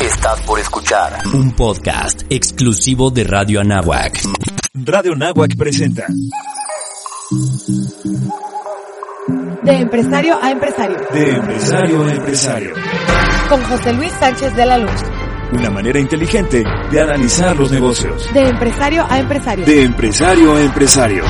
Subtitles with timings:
[0.00, 4.20] Estás por escuchar un podcast exclusivo de Radio Anáhuac.
[4.74, 6.06] Radio Anáhuac presenta.
[9.62, 10.96] De empresario a empresario.
[11.12, 12.74] De empresario a empresario.
[13.48, 15.02] Con José Luis Sánchez de la Luz.
[15.52, 18.32] Una manera inteligente de analizar los negocios.
[18.32, 19.64] De empresario a empresario.
[19.64, 21.24] De empresario a empresario.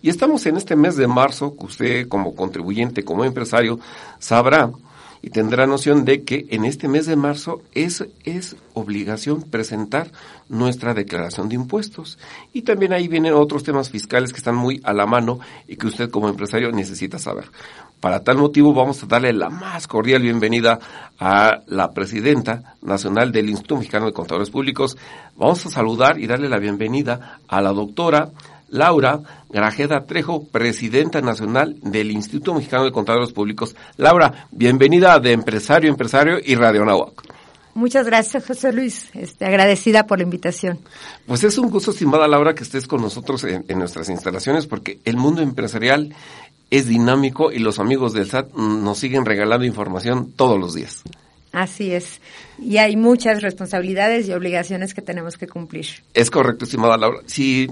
[0.00, 3.80] Y estamos en este mes de marzo, que usted como contribuyente, como empresario,
[4.20, 4.70] sabrá
[5.22, 10.10] y tendrá noción de que en este mes de marzo es, es obligación presentar
[10.48, 12.18] nuestra declaración de impuestos.
[12.52, 15.86] Y también ahí vienen otros temas fiscales que están muy a la mano y que
[15.86, 17.50] usted como empresario necesita saber.
[18.00, 20.78] Para tal motivo vamos a darle la más cordial bienvenida
[21.18, 24.96] a la presidenta nacional del Instituto Mexicano de Contadores Públicos.
[25.36, 28.30] Vamos a saludar y darle la bienvenida a la doctora
[28.68, 29.20] Laura
[29.50, 33.74] Grajeda Trejo, presidenta nacional del Instituto Mexicano de Contadores Públicos.
[33.96, 37.22] Laura, bienvenida de Empresario, Empresario y Radio Nahuac.
[37.74, 39.08] Muchas gracias, José Luis.
[39.14, 40.80] Este, agradecida por la invitación.
[41.26, 44.98] Pues es un gusto, estimada Laura, que estés con nosotros en, en nuestras instalaciones, porque
[45.04, 46.14] el mundo empresarial
[46.70, 51.02] es dinámico y los amigos del SAT nos siguen regalando información todos los días.
[51.52, 52.20] Así es.
[52.58, 55.86] Y hay muchas responsabilidades y obligaciones que tenemos que cumplir.
[56.14, 57.20] Es correcto, estimada Laura.
[57.26, 57.68] Si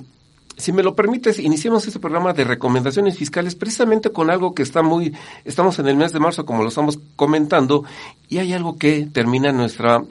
[0.57, 4.83] si me lo permites, iniciemos este programa de recomendaciones fiscales precisamente con algo que está
[4.83, 7.85] muy, estamos en el mes de marzo como lo estamos comentando,
[8.29, 10.03] y hay algo que termina nuestra,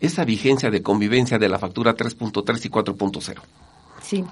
[0.00, 3.40] esa vigencia de convivencia de la factura 3.3 y 4.0.
[4.02, 4.24] Sí.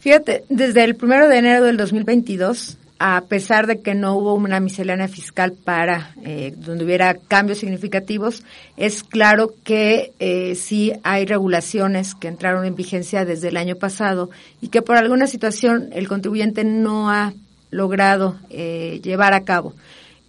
[0.00, 4.60] Fíjate, desde el primero de enero del 2022, a pesar de que no hubo una
[4.60, 8.42] miscelánea fiscal para eh, donde hubiera cambios significativos,
[8.76, 14.30] es claro que eh, sí hay regulaciones que entraron en vigencia desde el año pasado
[14.60, 17.32] y que por alguna situación el contribuyente no ha
[17.70, 19.74] logrado eh, llevar a cabo.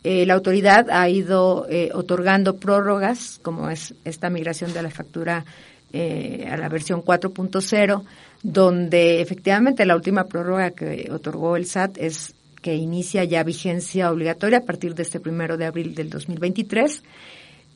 [0.04, 5.44] Eh, la autoridad ha ido eh, otorgando prórrogas, como es esta migración de la factura
[5.92, 8.04] eh, a la versión 4.0,
[8.42, 14.60] donde efectivamente la última prórroga que otorgó el SAT es que inicia ya vigencia obligatoria
[14.60, 17.04] a partir de este primero de abril del 2023.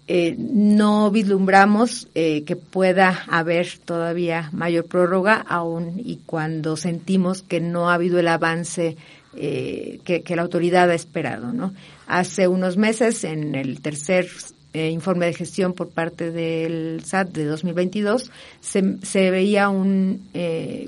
[0.05, 7.61] Eh, no vislumbramos eh, que pueda haber todavía mayor prórroga, aún y cuando sentimos que
[7.61, 8.97] no ha habido el avance
[9.37, 11.53] eh, que, la autoridad ha esperado.
[11.53, 11.73] ¿no?
[12.05, 14.27] Hace unos meses, en el tercer
[14.73, 18.29] eh, informe de gestión por parte del SAT de 2022,
[18.59, 20.27] se, se veía un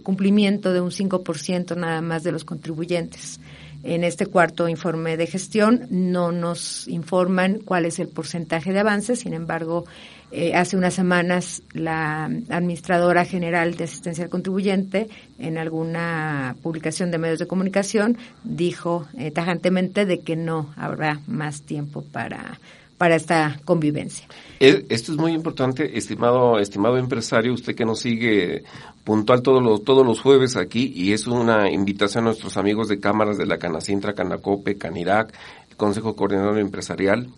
[0.04, 3.40] cumplimiento de un 5% nada más de los contribuyentes.
[3.88, 9.16] En este cuarto informe de gestión no nos informan cuál es el porcentaje de avance,
[9.16, 9.86] sin embargo,
[10.32, 17.20] eh, hace unas semanas la administradora general de asistencia al contribuyente en alguna publicación de
[17.20, 22.60] medios de comunicación dijo eh, tajantemente de que no habrá más tiempo para
[22.98, 24.26] para esta convivencia.
[24.60, 28.64] Esto es muy importante, estimado estimado empresario, usted que nos sigue
[29.06, 33.00] puntual todos los, todos los jueves aquí y es una invitación a nuestros amigos de
[33.00, 35.32] cámaras de la Canacintra, Canacope, Canirac,
[35.70, 37.30] el Consejo Coordinador Empresarial,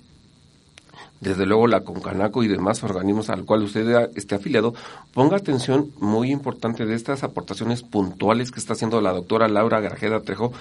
[1.19, 4.73] desde luego la Concanaco y demás organismos al cual usted esté afiliado,
[5.13, 10.21] ponga atención muy importante de estas aportaciones puntuales que está haciendo la doctora Laura Garjeda
[10.21, 10.53] Trejo,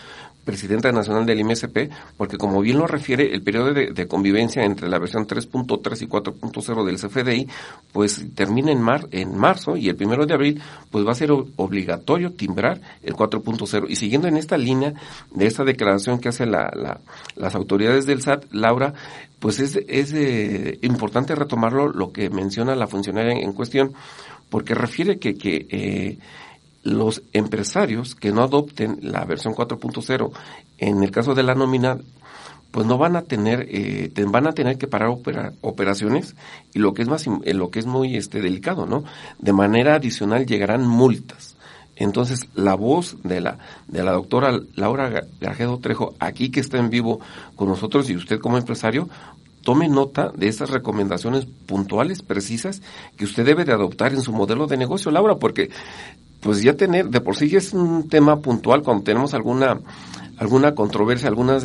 [0.45, 5.01] presidenta nacional del IMSP, porque como bien lo refiere, el periodo de, convivencia entre la
[5.01, 7.49] versión 3.3 y 4.0 del CFDI,
[7.93, 11.33] pues termina en, mar, en marzo y el primero de abril, pues va a ser
[11.33, 13.87] obligatorio timbrar el 4.0.
[13.89, 14.95] Y siguiendo en esta línea
[15.33, 17.01] de esta declaración que hacen la,
[17.35, 18.95] las autoridades del SAT, Laura,
[19.39, 23.93] pues es, es eh, importante retomarlo lo que menciona la funcionaria en, cuestión,
[24.51, 26.19] porque refiere que, que eh,
[26.83, 30.33] los empresarios que no adopten la versión 4.0,
[30.79, 31.99] en el caso de la nómina,
[32.71, 35.11] pues no van a tener, eh, van a tener que parar
[35.63, 36.35] operaciones
[36.75, 39.05] y lo que es más, lo que es muy este delicado, ¿no?
[39.39, 41.56] De manera adicional llegarán multas.
[41.97, 43.59] Entonces, la voz de la,
[43.89, 47.21] de la doctora Laura Gargedo Trejo, aquí que está en vivo
[47.57, 49.09] con nosotros y usted como empresario,
[49.63, 52.83] tome nota de estas recomendaciones puntuales, precisas,
[53.17, 55.71] que usted debe de adoptar en su modelo de negocio, Laura, porque
[56.41, 59.81] pues ya tener, de por sí ya es un tema puntual cuando tenemos alguna,
[60.39, 61.59] alguna controversia, alguna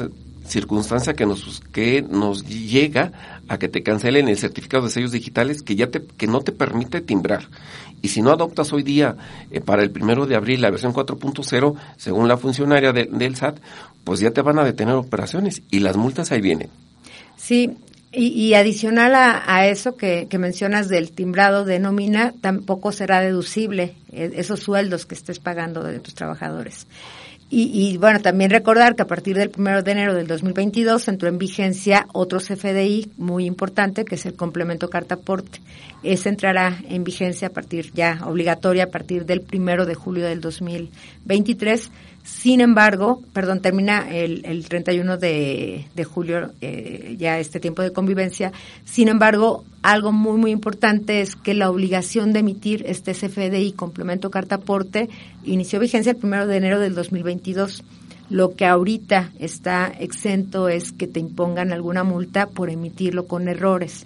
[0.52, 3.12] circunstancia que nos, que nos llega
[3.48, 6.52] a que te cancelen el certificado de sellos digitales que ya te, que no te
[6.52, 7.48] permite timbrar.
[8.02, 9.16] Y si no adoptas hoy día
[9.52, 13.60] eh, para el primero de abril la versión 4.0, según la funcionaria del SAT,
[14.04, 16.70] pues ya te van a detener operaciones y las multas ahí vienen.
[17.38, 17.78] Sí,
[18.14, 25.06] y, adicional a, eso que, mencionas del timbrado de nómina, tampoco será deducible esos sueldos
[25.06, 26.88] que estés pagando de tus trabajadores.
[27.54, 31.38] Y, bueno, también recordar que a partir del 1 de enero del 2022 entró en
[31.38, 35.60] vigencia otro CFDI muy importante, que es el complemento carta aporte.
[36.02, 40.40] Ese entrará en vigencia a partir ya obligatoria a partir del 1 de julio del
[40.40, 41.92] 2023
[42.24, 47.92] sin embargo, perdón, termina el, el 31 de, de julio eh, ya este tiempo de
[47.92, 48.52] convivencia.
[48.86, 54.30] Sin embargo, algo muy, muy importante es que la obligación de emitir este CFDI complemento
[54.30, 55.10] carta aporte
[55.44, 57.84] inició vigencia el 1 de enero del 2022.
[58.30, 64.06] Lo que ahorita está exento es que te impongan alguna multa por emitirlo con errores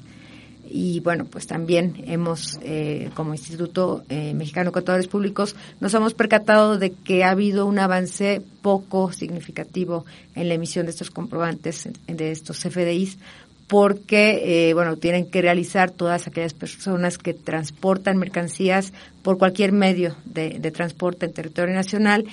[0.69, 6.13] y bueno, pues también hemos, eh, como Instituto eh, Mexicano de Contadores Públicos, nos hemos
[6.13, 11.89] percatado de que ha habido un avance poco significativo en la emisión de estos comprobantes,
[12.07, 13.19] de estos CFDIs,
[13.67, 20.15] porque, eh, bueno, tienen que realizar todas aquellas personas que transportan mercancías por cualquier medio
[20.25, 22.25] de, de transporte en territorio nacional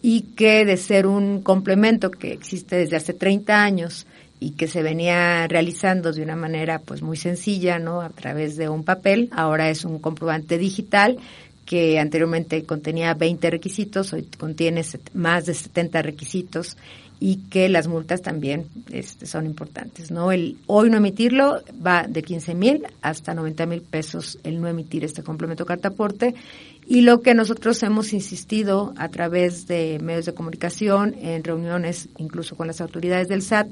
[0.00, 4.06] y que de ser un complemento que existe desde hace 30 años,
[4.40, 8.00] y que se venía realizando de una manera pues muy sencilla, ¿no?
[8.00, 11.18] A través de un papel, ahora es un comprobante digital
[11.66, 14.82] que anteriormente contenía 20 requisitos, hoy contiene
[15.12, 16.76] más de 70 requisitos
[17.20, 20.30] y que las multas también este, son importantes, ¿no?
[20.30, 25.04] El hoy no emitirlo va de 15 mil hasta 90 mil pesos el no emitir
[25.04, 26.34] este complemento cartaporte
[26.90, 32.56] y lo que nosotros hemos insistido a través de medios de comunicación, en reuniones incluso
[32.56, 33.68] con las autoridades del SAT,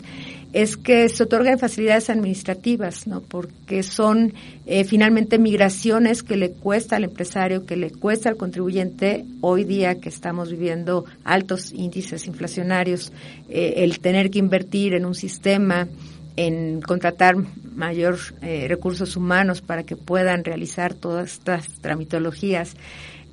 [0.53, 3.23] es que se otorguen facilidades administrativas, ¿no?
[3.23, 4.35] Porque son
[4.67, 9.95] eh, finalmente migraciones que le cuesta al empresario, que le cuesta al contribuyente hoy día
[9.95, 13.13] que estamos viviendo altos índices inflacionarios,
[13.49, 15.89] eh, el tener que invertir en un sistema
[16.37, 17.37] en contratar
[17.75, 22.75] mayor eh, recursos humanos para que puedan realizar todas estas tramitologías,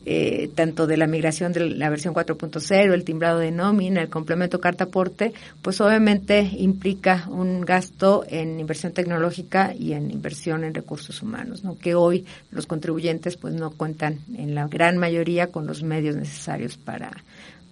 [0.06, 4.60] eh, tanto de la migración de la versión 4.0, el timbrado de nómina, el complemento
[4.60, 11.22] carta aporte, pues obviamente implica un gasto en inversión tecnológica y en inversión en recursos
[11.22, 11.78] humanos, ¿no?
[11.78, 16.76] que hoy los contribuyentes pues no cuentan en la gran mayoría con los medios necesarios
[16.76, 17.12] para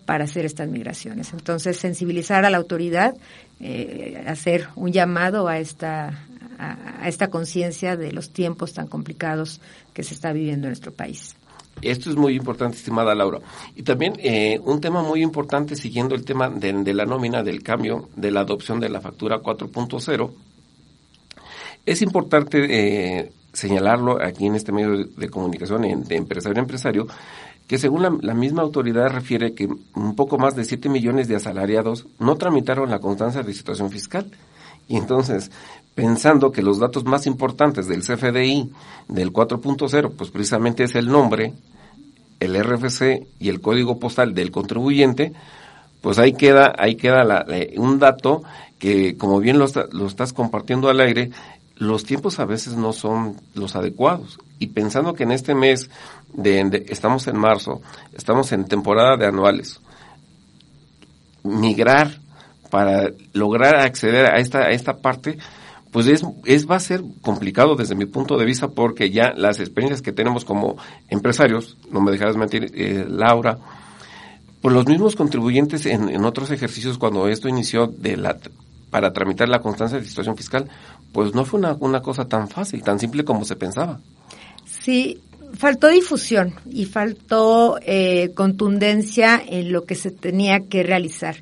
[0.05, 1.31] para hacer estas migraciones.
[1.31, 3.13] Entonces, sensibilizar a la autoridad,
[3.61, 6.25] eh, hacer un llamado a esta,
[6.57, 9.61] a, esta conciencia de los tiempos tan complicados
[9.93, 11.35] que se está viviendo en nuestro país.
[11.81, 13.39] Esto es muy importante, estimada Laura.
[13.75, 18.09] Y también eh, un tema muy importante, siguiendo el tema de, la nómina del cambio
[18.15, 20.31] de la adopción de la factura 4.0,
[21.85, 27.07] es importante eh, señalarlo aquí en este medio de, comunicación, de empresario a empresario,
[27.71, 32.05] que según la, misma autoridad refiere que un poco más de 7 millones de asalariados
[32.19, 34.29] no tramitaron la constancia de situación fiscal.
[34.89, 35.51] Y entonces,
[35.95, 38.69] pensando que los datos más importantes del CFDI
[39.07, 41.53] del 4.0, pues precisamente es el nombre,
[42.41, 45.31] el RFC y el código postal del contribuyente,
[46.01, 47.45] pues ahí queda, ahí queda la,
[47.77, 48.43] un dato
[48.79, 51.31] que, como bien lo, lo estás compartiendo al aire,
[51.77, 55.89] los tiempos a veces no son los adecuados y pensando que en este mes
[56.33, 57.81] de, estamos en marzo,
[58.13, 59.79] estamos en temporada de anuales,
[61.43, 62.19] migrar
[62.69, 65.37] para lograr acceder a esta, a esta parte,
[65.91, 69.59] pues es, es, va a ser complicado desde mi punto de vista porque ya las
[69.59, 70.77] experiencias que tenemos como
[71.09, 73.57] empresarios, no me dejarás mentir, eh, Laura,
[74.61, 78.37] pues los mismos contribuyentes en, en, otros ejercicios cuando esto inició de la
[78.91, 80.69] para tramitar la constancia de situación fiscal,
[81.13, 83.99] pues no fue una, una cosa tan fácil, tan simple como se pensaba.
[84.65, 85.21] Sí,
[85.57, 91.37] faltó difusión y faltó eh, contundencia en lo que se tenía que realizar.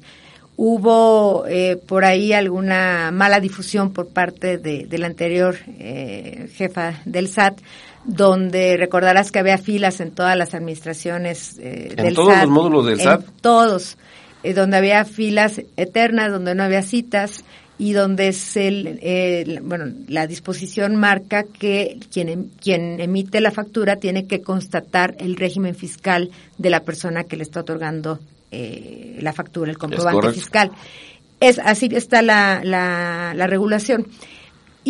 [0.58, 7.30] Hubo eh, por ahí alguna mala difusión por parte de, la anterior eh, jefa del
[7.30, 7.60] SAT,
[8.04, 13.00] donde recordarás que había filas en todas las administraciones del ¿En todos los módulos del
[13.00, 13.24] SAT?
[13.42, 13.98] Todos,
[14.54, 17.46] donde había filas eternas, donde no había citas
[17.80, 23.96] y donde se, eh, bueno, la disposición marca que quien, em, quien emite la factura
[23.96, 28.20] tiene que constatar el régimen fiscal de la persona que le está otorgando
[28.52, 30.72] eh, la factura, el comprobante fiscal.
[31.40, 34.06] Es así está la, la, la regulación.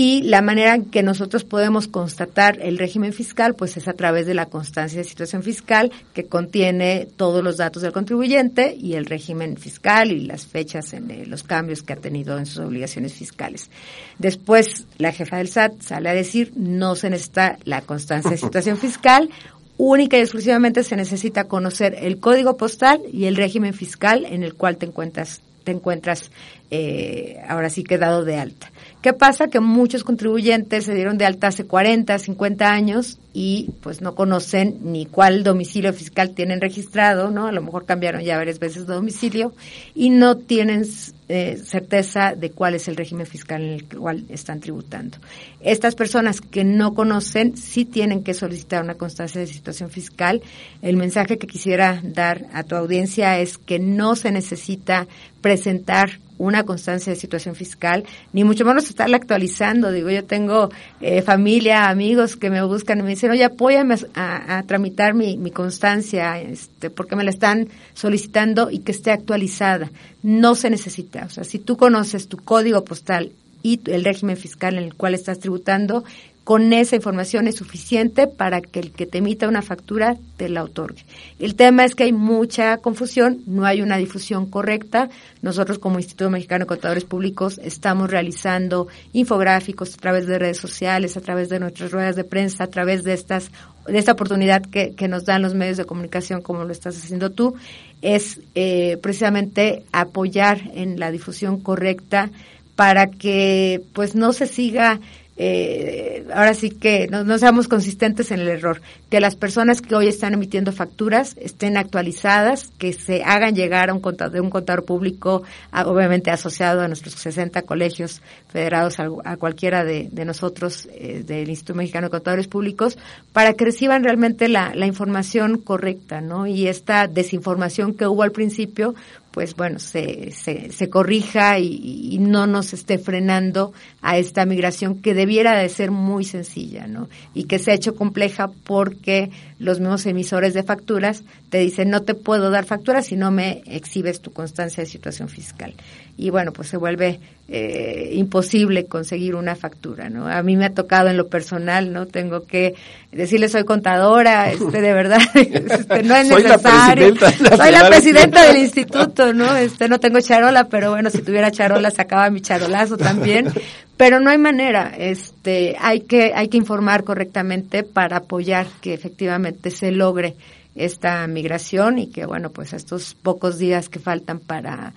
[0.02, 4.26] Y la manera en que nosotros podemos constatar el régimen fiscal, pues es a través
[4.26, 9.06] de la constancia de situación fiscal que contiene todos los datos del contribuyente y el
[9.06, 13.12] régimen fiscal y las fechas en eh, los cambios que ha tenido en sus obligaciones
[13.12, 13.70] fiscales.
[14.18, 18.78] Después, la jefa del SAT sale a decir, no se necesita la constancia de situación
[18.78, 19.30] fiscal,
[19.76, 24.54] única y exclusivamente se necesita conocer el código postal y el régimen fiscal en el
[24.54, 26.32] cual te encuentras te encuentras
[26.72, 28.72] eh, ahora sí quedado de alta.
[29.02, 29.48] ¿Qué pasa?
[29.48, 34.78] Que muchos contribuyentes se dieron de alta hace 40, 50 años y pues no conocen
[34.84, 37.48] ni cuál domicilio fiscal tienen registrado, ¿no?
[37.48, 39.54] A lo mejor cambiaron ya varias veces de domicilio
[39.96, 40.86] y no tienen
[41.30, 45.18] eh, certeza de cuál es el régimen fiscal en el cual están tributando.
[45.62, 50.42] Estas personas que no conocen sí tienen que solicitar una constancia de situación fiscal.
[50.82, 55.08] El mensaje que quisiera dar a tu audiencia es que no se necesita
[55.40, 59.92] presentar una constancia de situación fiscal, ni mucho menos estarla actualizando.
[59.92, 64.64] Digo, yo tengo eh, familia, amigos que me buscan y me dicen, oye, apóyame a,
[64.66, 69.92] tramitar mi, mi, constancia, este, porque me la están solicitando y que esté actualizada.
[70.24, 71.26] No se necesita.
[71.26, 75.14] O sea, si tú conoces tu código postal y el régimen fiscal en el cual
[75.14, 76.06] estás tributando,
[76.50, 80.64] con esa información es suficiente para que el que te emita una factura te la
[80.64, 81.06] otorgue.
[81.38, 85.10] El tema es que hay mucha confusión, no hay una difusión correcta.
[85.44, 91.18] Nosotros como Instituto Mexicano de Contadores Públicos estamos realizando infográficos a través de redes sociales,
[91.18, 93.52] a través de nuestras ruedas de prensa, a través de estas
[93.88, 97.54] de esta oportunidad que, nos dan los medios de comunicación como lo estás haciendo tú,
[98.02, 102.32] es eh, precisamente apoyar en la difusión correcta
[102.76, 105.00] para que pues no se siga
[105.42, 110.10] eh, ahora sí que no, seamos consistentes en el error, que las personas que hoy
[110.10, 116.82] están emitiendo facturas estén actualizadas, que se hagan llegar a un contador, público, obviamente asociado
[116.82, 122.48] a nuestros 60 colegios federados a, cualquiera de, nosotros eh, del Instituto Mexicano de Contadores
[122.48, 122.98] Públicos,
[123.32, 126.48] para que reciban realmente la información correcta, ¿no?
[126.48, 128.94] Y esta desinformación que hubo al principio,
[129.32, 133.72] pues bueno, se, se, se corrija y, no nos esté frenando
[134.02, 137.08] a esta migración que debiera de ser muy sencilla, ¿no?
[137.34, 142.02] Y que se ha hecho compleja porque los mismos emisores de facturas te dicen no
[142.02, 145.74] te puedo dar facturas si no me exhibes tu constancia de situación fiscal.
[146.18, 147.20] Y bueno, pues se vuelve
[147.52, 150.28] eh, imposible conseguir una factura, ¿no?
[150.28, 152.06] A mí me ha tocado en lo personal, ¿no?
[152.06, 152.76] Tengo que
[153.12, 157.16] decirle soy contadora, este, de verdad, este, no es necesario.
[157.16, 159.56] soy la presidenta del instituto, ¿no?
[159.56, 163.52] Este, no tengo charola, pero bueno, si tuviera charola sacaba mi charolazo también.
[163.98, 169.72] Pero no hay manera, este, hay que, hay que informar correctamente para apoyar que efectivamente
[169.72, 170.36] se logre
[170.74, 174.94] esta migración y que bueno, pues estos pocos días que faltan para,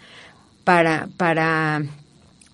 [0.62, 1.82] para, para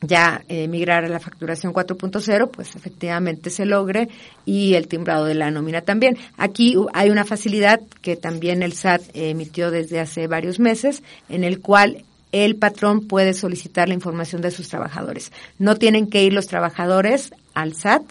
[0.00, 4.08] ya eh, migrar a la facturación 4.0, pues efectivamente se logre
[4.44, 6.16] y el timbrado de la nómina también.
[6.36, 11.60] Aquí hay una facilidad que también el SAT emitió desde hace varios meses, en el
[11.60, 15.32] cual el patrón puede solicitar la información de sus trabajadores.
[15.58, 18.02] No tienen que ir los trabajadores al SAT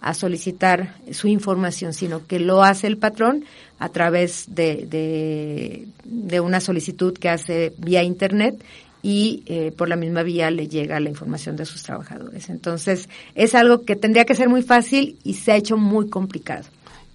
[0.00, 3.44] a solicitar su información, sino que lo hace el patrón
[3.78, 8.62] a través de, de, de una solicitud que hace vía Internet
[9.06, 12.50] y eh, por la misma vía le llega la información de sus trabajadores.
[12.50, 16.64] Entonces, es algo que tendría que ser muy fácil y se ha hecho muy complicado.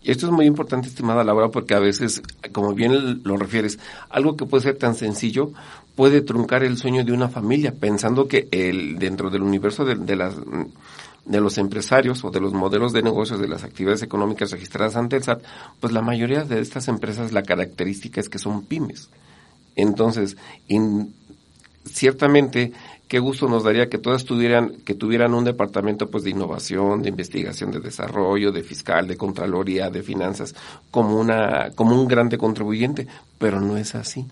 [0.01, 2.21] Y esto es muy importante, estimada Laura, porque a veces,
[2.53, 3.77] como bien lo refieres,
[4.09, 5.51] algo que puede ser tan sencillo
[5.97, 10.35] puede truncar el sueño de una familia, pensando que el, dentro del universo de, las
[11.25, 15.17] de los empresarios o de los modelos de negocios de las actividades económicas registradas ante
[15.17, 15.43] el SAT,
[15.81, 19.09] pues la mayoría de estas empresas la característica es que son pymes.
[19.75, 20.37] Entonces,
[21.85, 22.71] ciertamente
[23.07, 27.09] qué gusto nos daría que todas tuvieran que tuvieran un departamento pues de innovación, de
[27.09, 30.55] investigación, de desarrollo, de fiscal, de contraloría, de finanzas
[30.91, 33.07] como una como un grande contribuyente,
[33.37, 34.25] pero no es así.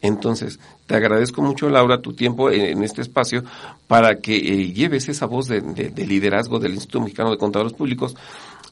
[0.00, 3.42] Entonces, te agradezco mucho, Laura, tu tiempo en, este espacio
[3.86, 8.14] para que eh, lleves esa voz de, de, liderazgo del Instituto Mexicano de Contadores Públicos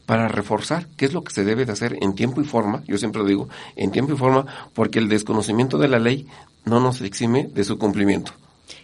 [0.06, 2.98] para reforzar qué es lo que se debe de hacer en tiempo y forma, yo
[2.98, 6.26] siempre lo digo, en tiempo y forma, porque el desconocimiento de la ley
[6.64, 8.32] no nos exime de su cumplimiento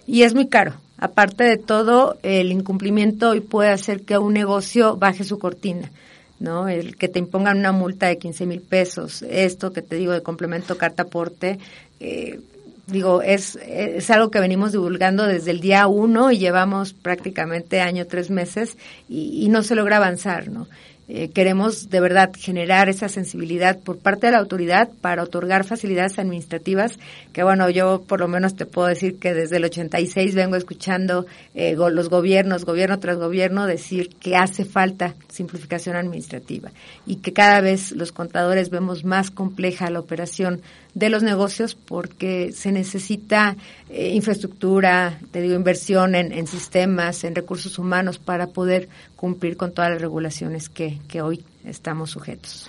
[0.09, 0.73] y es muy caro.
[0.97, 5.93] Aparte de todo, el incumplimiento hoy puede hacer que un negocio baje su cortina.
[6.41, 6.69] ¿no?
[6.69, 10.23] El que te impongan una multa de 15 mil pesos, esto que te digo de
[10.23, 11.59] complemento carta aporte,
[12.01, 12.41] eh,
[12.87, 18.07] digo, es, es algo que venimos divulgando desde el día uno y llevamos prácticamente año,
[18.07, 20.69] tres meses y, y no se logra avanzar, ¿no?
[21.11, 26.19] Eh, queremos de verdad generar esa sensibilidad por parte de la autoridad para otorgar facilidades
[26.19, 26.99] administrativas,
[27.33, 31.25] que bueno, yo por lo menos te puedo decir que desde el 86 vengo escuchando
[31.55, 36.71] eh, los gobiernos, gobierno tras gobierno, decir que hace falta simplificación administrativa
[37.07, 40.61] y que cada vez los contadores vemos más compleja la operación
[40.95, 43.57] de los negocios porque se necesita
[43.88, 49.73] eh, infraestructura, te digo, inversión en, en, sistemas, en recursos humanos para poder cumplir con
[49.73, 52.68] todas las regulaciones que, que hoy estamos sujetos.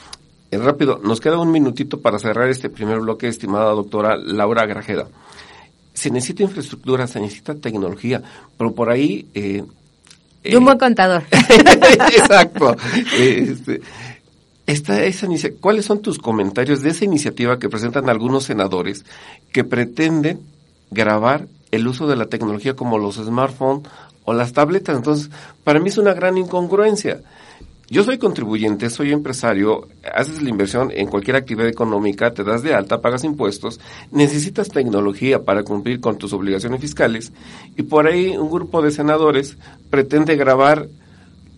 [0.52, 5.08] Eh, rápido, nos queda un minutito para cerrar este primer bloque, estimada doctora Laura Grajeda.
[5.94, 8.22] Se necesita infraestructura, se necesita tecnología,
[8.58, 9.28] pero por ahí...
[9.34, 9.64] Eh,
[10.44, 11.24] y un buen contador.
[11.32, 12.76] Exacto.
[13.18, 13.82] Este,
[14.66, 15.28] esta, esa,
[15.60, 19.06] ¿Cuáles son tus comentarios de esa iniciativa que presentan algunos senadores
[19.52, 20.42] que pretenden
[20.92, 23.90] grabar el uso de la tecnología como los smartphones
[24.26, 24.96] o las tabletas?
[24.96, 25.30] Entonces,
[25.64, 27.22] para mí es una gran incongruencia.
[27.92, 32.76] Yo soy contribuyente, soy empresario, haces la inversión en cualquier actividad económica, te das de
[32.76, 33.80] alta, pagas impuestos,
[34.12, 37.34] necesitas tecnología para cumplir con tus obligaciones fiscales
[37.76, 39.58] y por ahí un grupo de senadores
[39.90, 40.88] pretende grabar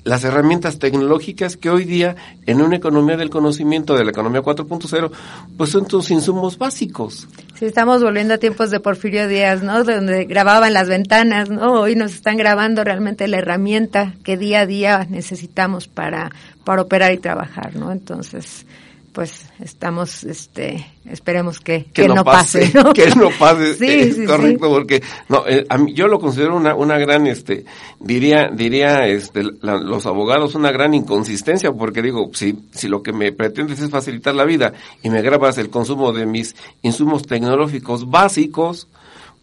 [0.03, 5.11] las herramientas tecnológicas que hoy día en una economía del conocimiento, de la economía 4.0,
[5.57, 7.27] pues son tus insumos básicos.
[7.55, 9.83] Sí, estamos volviendo a tiempos de Porfirio Díaz, ¿no?
[9.83, 11.73] Donde grababan las ventanas, ¿no?
[11.73, 16.31] Hoy nos están grabando realmente la herramienta que día a día necesitamos para,
[16.63, 17.91] para operar y trabajar, ¿no?
[17.91, 18.65] Entonces,
[19.13, 25.45] pues estamos, este, esperemos que, que, no, pase, que no pase, sí, correcto, porque no,
[25.47, 27.65] eh, a mí, yo lo considero una, una gran, este,
[27.99, 33.31] diría, diría, este, los abogados una gran inconsistencia, porque digo, si, si lo que me
[33.31, 38.87] pretendes es facilitar la vida y me grabas el consumo de mis insumos tecnológicos básicos,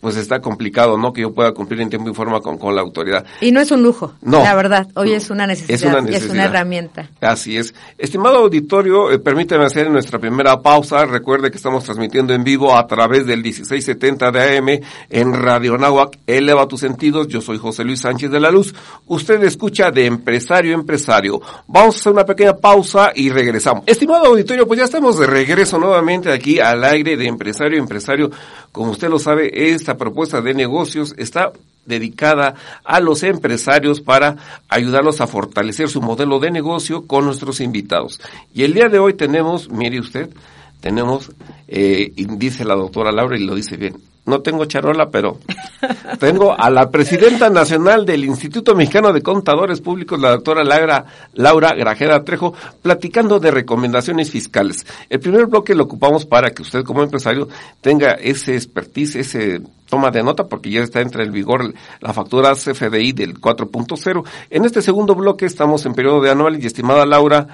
[0.01, 1.13] pues está complicado, ¿no?
[1.13, 3.25] Que yo pueda cumplir en tiempo y forma con, con la autoridad.
[3.41, 4.87] Y no es un lujo, no, la verdad.
[4.95, 7.11] Hoy es una necesidad, es una, es una herramienta.
[7.21, 7.75] Así es.
[7.97, 11.05] Estimado auditorio, eh, permíteme hacer nuestra primera pausa.
[11.05, 14.69] Recuerde que estamos transmitiendo en vivo a través del 1670 de AM
[15.11, 16.19] en Radio Nahuac.
[16.27, 17.27] Eleva tus sentidos.
[17.27, 18.75] Yo soy José Luis Sánchez de la Luz.
[19.07, 21.41] Usted escucha de empresario a empresario.
[21.67, 23.83] Vamos a hacer una pequeña pausa y regresamos.
[23.87, 28.31] Estimado auditorio, pues ya estamos de regreso nuevamente aquí al aire de empresario a empresario.
[28.71, 31.51] Como usted lo sabe, es esta propuesta de negocios está
[31.87, 34.37] dedicada a los empresarios para
[34.69, 38.21] ayudarlos a fortalecer su modelo de negocio con nuestros invitados.
[38.53, 40.29] Y el día de hoy tenemos, mire usted,
[40.83, 41.33] tenemos,
[41.69, 43.97] eh, dice la doctora Laura y lo dice bien,
[44.29, 45.39] no tengo charola, pero
[46.21, 51.75] tengo a la presidenta nacional del Instituto Mexicano de Contadores Públicos, la doctora Laura, Laura
[51.75, 54.87] Grajeda Trejo, platicando de recomendaciones fiscales.
[55.09, 57.49] El primer bloque lo ocupamos para que usted como empresario
[57.81, 62.53] tenga ese expertise, ese toma de nota, porque ya está entre el vigor la factura
[62.53, 64.25] CFDI del 4.0.
[64.51, 67.49] En este segundo bloque estamos en periodo de anual y estimada Laura,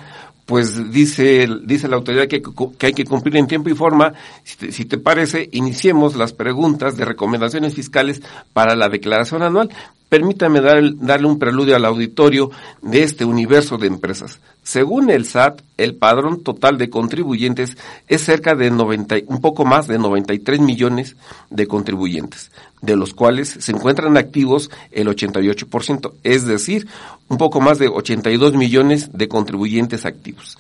[0.47, 2.43] pues dice, dice la autoridad que,
[2.79, 4.13] que, hay que cumplir en tiempo y forma.
[4.45, 8.21] Si te, parece, iniciemos las preguntas de recomendaciones fiscales
[8.53, 9.71] para la declaración anual.
[10.09, 12.51] Permítame dar, darle un preludio al auditorio
[12.83, 14.39] de este universo de empresas.
[14.63, 17.77] Según el SAT, el padrón total de contribuyentes
[18.09, 21.17] es cerca de 90, un poco más de 93 millones
[21.51, 26.87] de contribuyentes, de los cuales se encuentran activos el 88%, es decir,
[27.29, 30.57] un poco más de 82 millones de contribuyentes activos.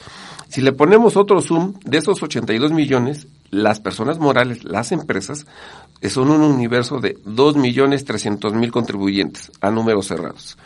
[0.48, 5.46] Si le ponemos otro zoom, de esos 82 millones, las personas morales, las empresas,
[6.02, 10.56] son un universo de 2 millones 300 mil contribuyentes a números cerrados.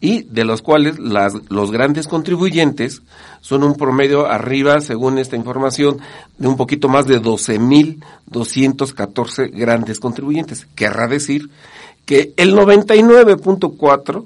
[0.00, 3.02] Y de los cuales las, los grandes contribuyentes
[3.40, 5.98] son un promedio arriba, según esta información,
[6.38, 10.66] de un poquito más de 12 mil 214 grandes contribuyentes.
[10.74, 11.50] Querrá decir
[12.04, 14.24] que el 99.4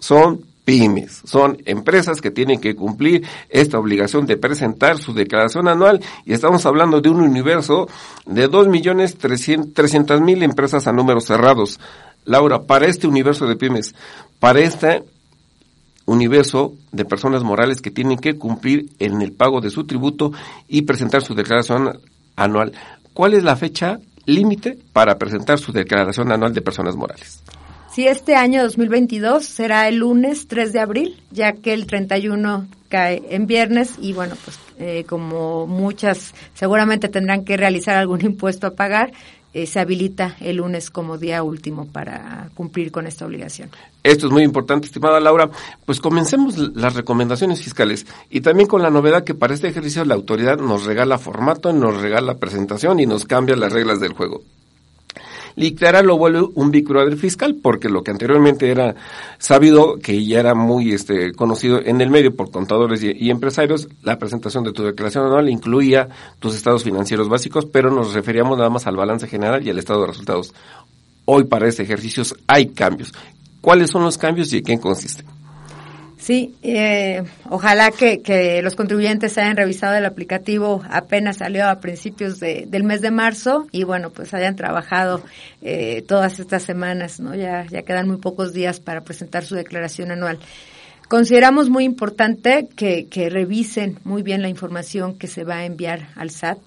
[0.00, 6.04] son pymes, son empresas que tienen que cumplir esta obligación de presentar su declaración anual
[6.26, 7.88] y estamos hablando de un universo
[8.26, 11.80] de 2.300.000 empresas a números cerrados.
[12.26, 13.94] Laura, para este universo de pymes,
[14.40, 15.04] para este
[16.04, 20.32] universo de personas morales que tienen que cumplir en el pago de su tributo
[20.68, 21.98] y presentar su declaración
[22.36, 22.74] anual,
[23.14, 27.42] ¿cuál es la fecha límite para presentar su declaración anual de personas morales?
[27.98, 33.24] Sí, este año 2022 será el lunes 3 de abril, ya que el 31 cae
[33.30, 38.74] en viernes y bueno, pues eh, como muchas seguramente tendrán que realizar algún impuesto a
[38.74, 39.10] pagar,
[39.52, 43.68] eh, se habilita el lunes como día último para cumplir con esta obligación.
[44.04, 45.50] Esto es muy importante, estimada Laura.
[45.84, 50.14] Pues comencemos las recomendaciones fiscales y también con la novedad que para este ejercicio la
[50.14, 54.42] autoridad nos regala formato, nos regala presentación y nos cambia las reglas del juego.
[55.58, 58.94] Lictara lo vuelve un Big Brother fiscal, porque lo que anteriormente era
[59.38, 64.18] sabido, que ya era muy este, conocido en el medio por contadores y, empresarios, la
[64.18, 68.86] presentación de tu declaración anual incluía tus estados financieros básicos, pero nos referíamos nada más
[68.86, 70.54] al balance general y al estado de resultados.
[71.24, 73.12] Hoy para este ejercicio hay cambios.
[73.60, 75.26] ¿Cuáles son los cambios y en qué consisten?
[76.18, 82.82] Sí, eh, ojalá que, los contribuyentes hayan revisado el aplicativo, apenas salió a principios del
[82.82, 85.22] mes de marzo y bueno, pues hayan trabajado
[85.62, 87.36] eh, todas estas semanas, ¿no?
[87.36, 90.40] Ya, ya quedan muy pocos días para presentar su declaración anual.
[91.08, 96.30] Consideramos muy importante que, revisen muy bien la información que se va a enviar al
[96.30, 96.58] SAT,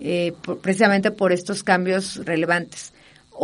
[0.00, 2.91] eh, precisamente por estos cambios relevantes.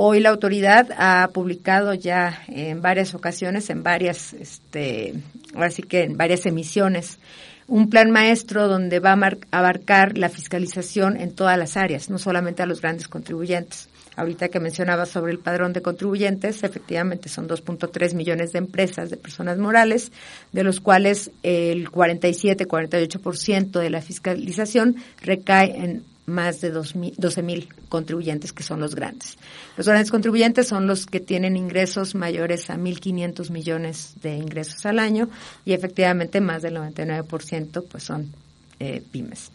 [0.00, 5.14] Hoy la autoridad ha publicado ya en varias ocasiones, en varias, este,
[5.56, 7.18] ahora sí que en varias emisiones,
[7.66, 12.62] un plan maestro donde va a abarcar la fiscalización en todas las áreas, no solamente
[12.62, 13.88] a los grandes contribuyentes.
[14.18, 19.16] Ahorita que mencionaba sobre el padrón de contribuyentes, efectivamente son 2.3 millones de empresas, de
[19.16, 20.11] personas morales,
[20.50, 28.52] de los cuales el 47-48% de la fiscalización recae en más de 12 mil contribuyentes,
[28.52, 29.38] que son los grandes.
[29.76, 34.98] Los grandes contribuyentes son los que tienen ingresos mayores a 1.500 millones de ingresos al
[34.98, 35.28] año
[35.64, 38.33] y efectivamente más del 99% pues son
[38.81, 39.52] eh, pymes.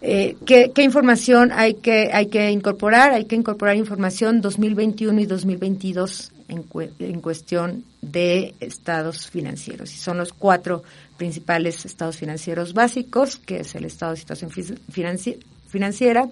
[0.00, 3.12] Eh, ¿qué, información hay que, hay que incorporar?
[3.12, 6.64] Hay que incorporar información 2021 y 2022 en,
[6.98, 9.92] en cuestión de estados financieros.
[9.94, 10.82] Y son los cuatro
[11.16, 16.28] principales estados financieros básicos, que es el estado de situación financiera,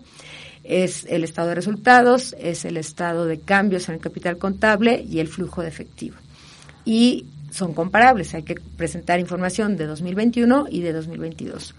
[0.62, 5.20] es el estado de resultados, es el estado de cambios en el capital contable y
[5.20, 6.16] el flujo de efectivo.
[6.84, 11.74] Y son comparables, hay que presentar información de 2021 y de 2022.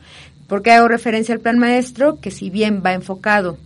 [0.48, 2.20] ¿Por qué hago referencia al plan maestro?
[2.20, 3.58] Que si bien va enfocado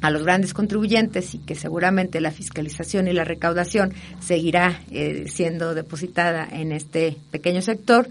[0.00, 5.74] a los grandes contribuyentes y que seguramente la fiscalización y la recaudación seguirá eh, siendo
[5.74, 8.08] depositada en este pequeño sector,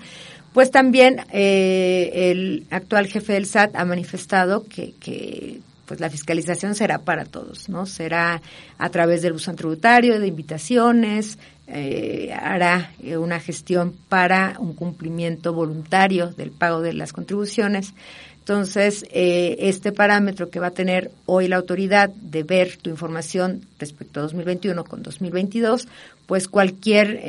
[0.54, 7.00] pues también eh, el actual jefe del SAT ha manifestado que, pues la fiscalización será
[7.00, 7.86] para todos, ¿no?
[7.86, 8.42] Será
[8.78, 15.54] a través del buzón tributario, de invitaciones, eh, hará eh, una gestión para un cumplimiento
[15.54, 17.94] voluntario del pago de las contribuciones.
[18.40, 24.22] Entonces, este parámetro que va a tener hoy la autoridad de ver tu información respecto
[24.22, 25.86] a 2021 con 2022,
[26.28, 27.20] pues cualquier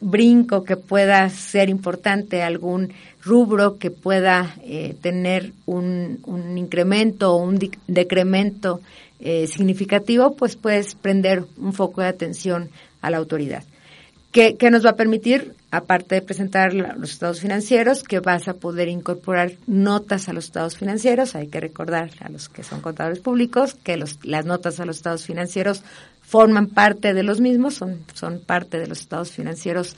[0.00, 7.42] brinco que pueda ser importante, algún rubro que pueda eh, tener un, un, incremento o
[7.42, 8.80] un decremento
[9.20, 12.70] eh, significativo, pues puedes prender un foco de atención
[13.02, 13.64] a la autoridad.
[14.32, 15.54] ¿Qué, ¿Qué, nos va a permitir?
[15.72, 20.76] Aparte de presentar los estados financieros, que vas a poder incorporar notas a los estados
[20.76, 21.34] financieros.
[21.34, 25.26] Hay que recordar a los que son contadores públicos que las notas a los estados
[25.26, 25.82] financieros
[26.22, 29.96] forman parte de los mismos, son, son parte de los estados financieros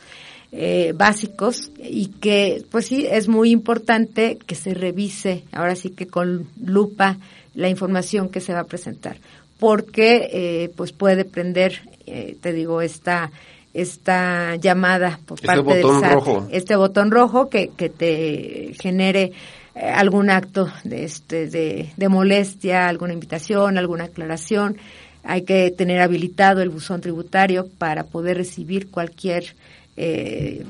[0.55, 6.07] eh, básicos y que pues sí es muy importante que se revise ahora sí que
[6.07, 7.17] con lupa
[7.55, 9.17] la información que se va a presentar
[9.59, 13.31] porque eh, pues puede prender eh, te digo esta
[13.73, 16.49] esta llamada por este parte del SAT, rojo.
[16.53, 19.33] este botón rojo que, que te genere
[19.75, 24.77] algún acto de este de, de molestia alguna invitación alguna aclaración
[25.25, 29.55] hay que tener habilitado el buzón tributario para poder recibir cualquier
[29.97, 30.65] eh,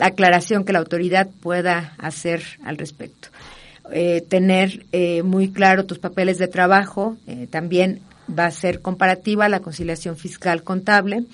[0.00, 3.28] aclaración que la autoridad pueda hacer al respecto.
[3.90, 7.16] Eh, tener eh, muy claro tus papeles de trabajo,
[7.50, 11.24] también va a ser comparativa la conciliación fiscal contable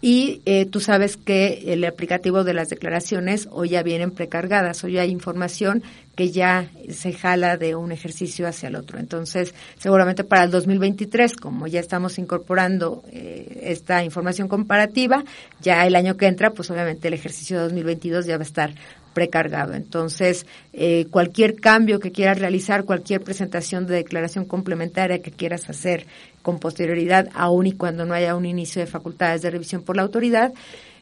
[0.00, 4.98] y eh, tú sabes que el aplicativo de las declaraciones hoy ya vienen precargadas, hoy
[4.98, 5.82] hay información
[6.14, 8.98] que ya se jala de un ejercicio hacia el otro.
[8.98, 15.24] Entonces, seguramente para el 2023, como ya estamos incorporando eh, esta información comparativa,
[15.60, 18.74] ya el año que entra, pues obviamente el ejercicio de 2022 ya va a estar
[19.16, 19.72] precargado.
[19.72, 26.06] Entonces, eh, cualquier cambio que quieras realizar, cualquier presentación de declaración complementaria que quieras hacer
[26.46, 30.02] con posterioridad, aun y cuando no haya un inicio de facultades de revisión por la
[30.02, 30.54] autoridad,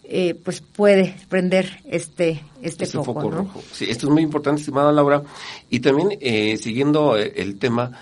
[0.05, 3.63] eh, pues puede prender este este, este foco, rojo.
[3.71, 5.23] Sí, esto es muy importante, estimada Laura.
[5.69, 7.93] Y también, eh, siguiendo el tema,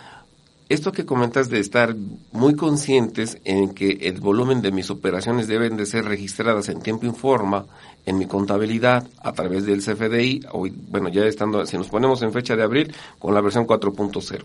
[0.69, 1.97] esto que comentas de estar
[2.31, 7.07] muy conscientes en que el volumen de mis operaciones deben de ser registradas en tiempo
[7.07, 7.67] y forma
[8.07, 12.33] en mi contabilidad a través del CFDI, hoy, bueno, ya estando, si nos ponemos en
[12.33, 14.45] fecha de abril, con la versión 4.0.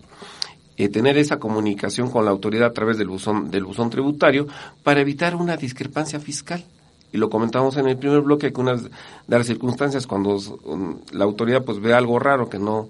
[0.79, 4.47] Eh, tener esa comunicación con la autoridad a través del buzón, del buzón tributario
[4.83, 6.63] para evitar una discrepancia fiscal.
[7.11, 8.89] Y lo comentamos en el primer bloque, que unas de
[9.27, 10.37] las circunstancias cuando
[11.13, 12.89] la autoridad pues ve algo raro que no,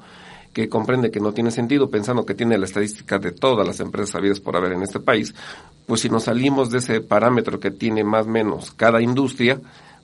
[0.52, 4.16] que comprende que no tiene sentido, pensando que tiene la estadística de todas las empresas
[4.16, 5.34] habidas por haber en este país,
[5.86, 9.62] pues si nos salimos de ese parámetro que tiene más o menos cada industria,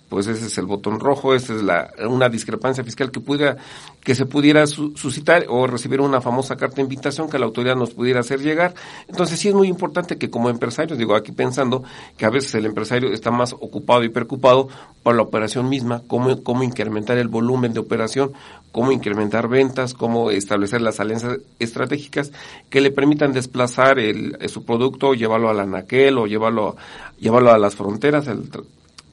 [0.10, 3.58] pues ese es el botón rojo, esa es la, una discrepancia fiscal que pudiera,
[4.04, 7.92] que se pudiera suscitar o recibir una famosa carta de invitación que la autoridad nos
[7.92, 8.76] pudiera hacer llegar.
[9.08, 11.84] Entonces sí es muy importante que como empresarios, digo aquí pensando
[12.16, 14.70] que a veces el empresario está más ocupado y preocupado
[15.02, 18.34] por la operación misma, cómo, cómo incrementar el volumen de operación,
[18.72, 22.32] cómo incrementar ventas, cómo establecer las alianzas estratégicas
[22.70, 26.76] que le permitan desplazar el, su producto, llevarlo al anaquel o llevarlo,
[27.20, 28.50] llevarlo a las fronteras, el,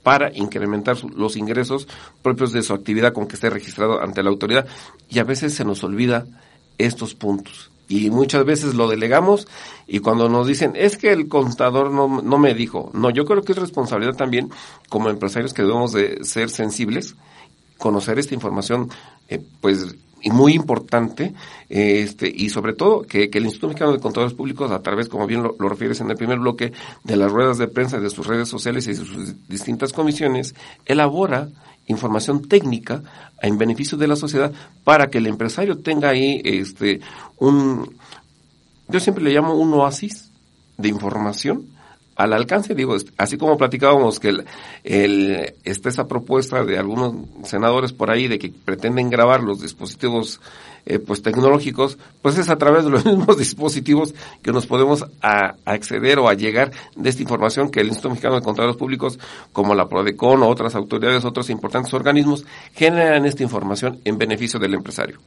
[0.03, 1.89] para incrementar los ingresos
[2.23, 4.67] propios de su actividad con que esté registrado ante la autoridad.
[5.09, 6.27] Y a veces se nos olvida
[6.79, 7.71] estos puntos.
[7.89, 9.49] Y muchas veces lo delegamos
[9.89, 12.91] y cuando nos dicen, es que el contador no, no me dijo.
[12.95, 14.49] No, yo creo que es responsabilidad también
[14.89, 17.17] como empresarios que debemos de ser sensibles,
[17.79, 18.91] conocer esta información,
[19.29, 21.35] eh, pues y muy importante,
[21.69, 25.43] este, y sobre todo que, el Instituto Mexicano de Contadores Públicos, a través, como bien
[25.43, 26.73] lo, refieres en el primer bloque,
[27.05, 30.55] de las ruedas de prensa, de sus redes sociales y de sus distintas comisiones,
[30.85, 31.49] elabora
[31.87, 33.03] información técnica
[33.43, 34.53] en beneficio de la sociedad
[34.85, 37.01] para que el empresario tenga ahí este
[37.39, 37.97] un
[38.89, 40.31] yo siempre le llamo un oasis
[40.77, 41.67] de información
[42.21, 44.29] al alcance, digo, así como platicábamos que
[44.85, 50.39] el, está esa propuesta de algunos senadores por ahí de que pretenden grabar los dispositivos
[50.85, 56.19] eh, pues tecnológicos, pues es a través de los mismos dispositivos que nos podemos acceder
[56.19, 59.19] o a llegar de esta información que el Instituto Mexicano de Contadores Públicos,
[59.55, 64.75] como la PRODECON o otras autoridades, otros importantes organismos, generan esta información en beneficio del
[64.75, 65.19] empresario.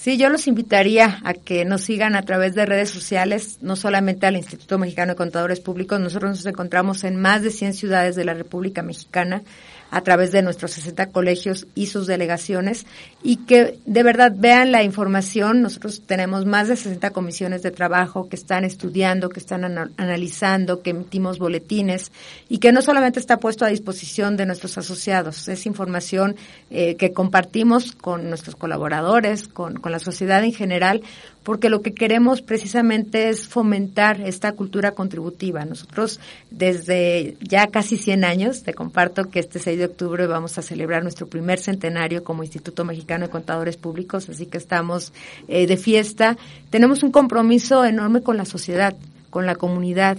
[0.00, 4.24] Sí, yo los invitaría a que nos sigan a través de redes sociales, no solamente
[4.24, 8.24] al Instituto Mexicano de Contadores Públicos, nosotros nos encontramos en más de 100 ciudades de
[8.24, 9.42] la República Mexicana
[9.90, 12.86] a través de nuestros 60 colegios y sus delegaciones
[13.22, 15.62] y que de verdad vean la información.
[15.62, 19.64] Nosotros tenemos más de 60 comisiones de trabajo que están estudiando, que están
[19.96, 22.12] analizando, que emitimos boletines
[22.48, 26.36] y que no solamente está puesto a disposición de nuestros asociados, es información
[26.70, 31.02] eh, que compartimos con nuestros colaboradores, con, con la sociedad en general,
[31.50, 35.64] porque lo que queremos precisamente es fomentar esta cultura contributiva.
[35.64, 40.62] Nosotros desde ya casi 100 años, te comparto que este 6 de octubre vamos a
[40.62, 45.12] celebrar nuestro primer centenario como Instituto Mexicano de Contadores Públicos, así que estamos
[45.48, 46.36] eh, de fiesta.
[46.70, 48.94] Tenemos un compromiso enorme con la sociedad,
[49.30, 50.18] con la comunidad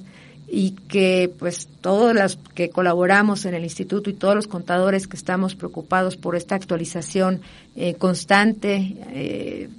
[0.49, 5.15] y que pues todos los que colaboramos en el instituto y todos los contadores que
[5.15, 7.39] estamos preocupados por esta actualización
[7.77, 9.69] eh, constante eh,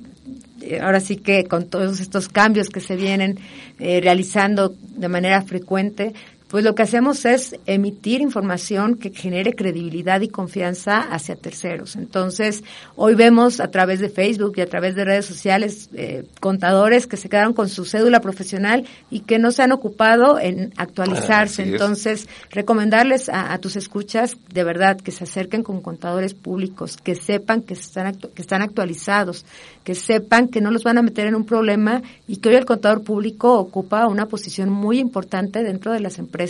[0.81, 3.39] ahora sí que con todos estos cambios que se vienen
[3.79, 6.15] eh, realizando de manera frecuente,
[6.53, 11.97] pues lo que hacemos es emitir información que genere credibilidad y confianza hacia terceros.
[11.97, 12.63] Entonces,
[12.95, 17.17] hoy vemos a través de Facebook y a través de redes sociales eh, contadores que
[17.17, 21.63] se quedaron con su cédula profesional y que no se han ocupado en actualizarse.
[21.63, 27.63] Entonces, recomendarles a, tus escuchas de verdad que se acerquen con contadores públicos, que sepan
[27.63, 29.47] que están, que están actualizados,
[29.85, 32.67] que sepan que no los van a meter en un problema y que hoy el
[32.67, 36.42] contador público ocupa una posición muy importante dentro de las empresas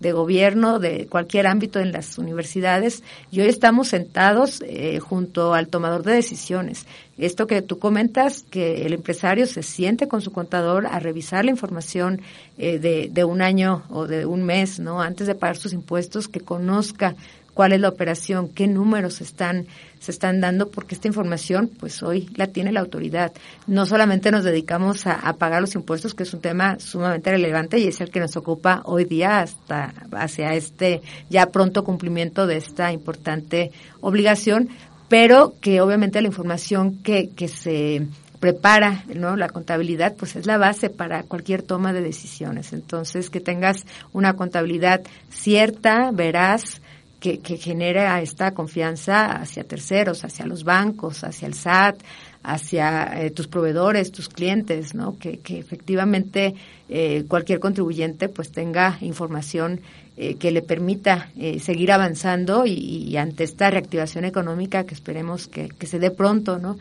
[0.00, 5.68] de gobierno, de cualquier ámbito en las universidades y hoy estamos sentados eh, junto al
[5.68, 6.86] tomador de decisiones.
[7.18, 11.50] esto que tú comentas, que el empresario se siente con su contador a revisar la
[11.50, 12.20] información
[12.58, 15.00] eh, de, de un año o de un mes, ¿no?
[15.00, 17.14] Antes de pagar sus impuestos, que conozca
[17.54, 19.66] cuál es la operación, qué números están,
[20.00, 23.32] se están dando, porque esta información, pues hoy la tiene la autoridad.
[23.66, 27.78] No solamente nos dedicamos a, a, pagar los impuestos, que es un tema sumamente relevante
[27.78, 32.56] y es el que nos ocupa hoy día hasta hacia este ya pronto cumplimiento de
[32.56, 34.68] esta importante obligación,
[35.08, 38.06] pero que obviamente la información que, que se
[38.42, 39.36] prepara ¿no?
[39.36, 42.72] la contabilidad, pues es la base para cualquier toma de decisiones.
[42.72, 46.80] Entonces, que tengas una contabilidad cierta, veraz,
[47.22, 52.02] que, genera esta confianza hacia terceros, hacia los bancos, hacia el SAT,
[52.42, 55.16] hacia eh, tus proveedores, tus clientes, ¿no?
[55.18, 56.54] Que, efectivamente
[56.88, 59.80] eh, cualquier contribuyente pues tenga información
[60.16, 65.68] eh, que le permita eh, seguir avanzando y, ante esta reactivación económica que esperemos que,
[65.68, 66.76] que se dé pronto, ¿no?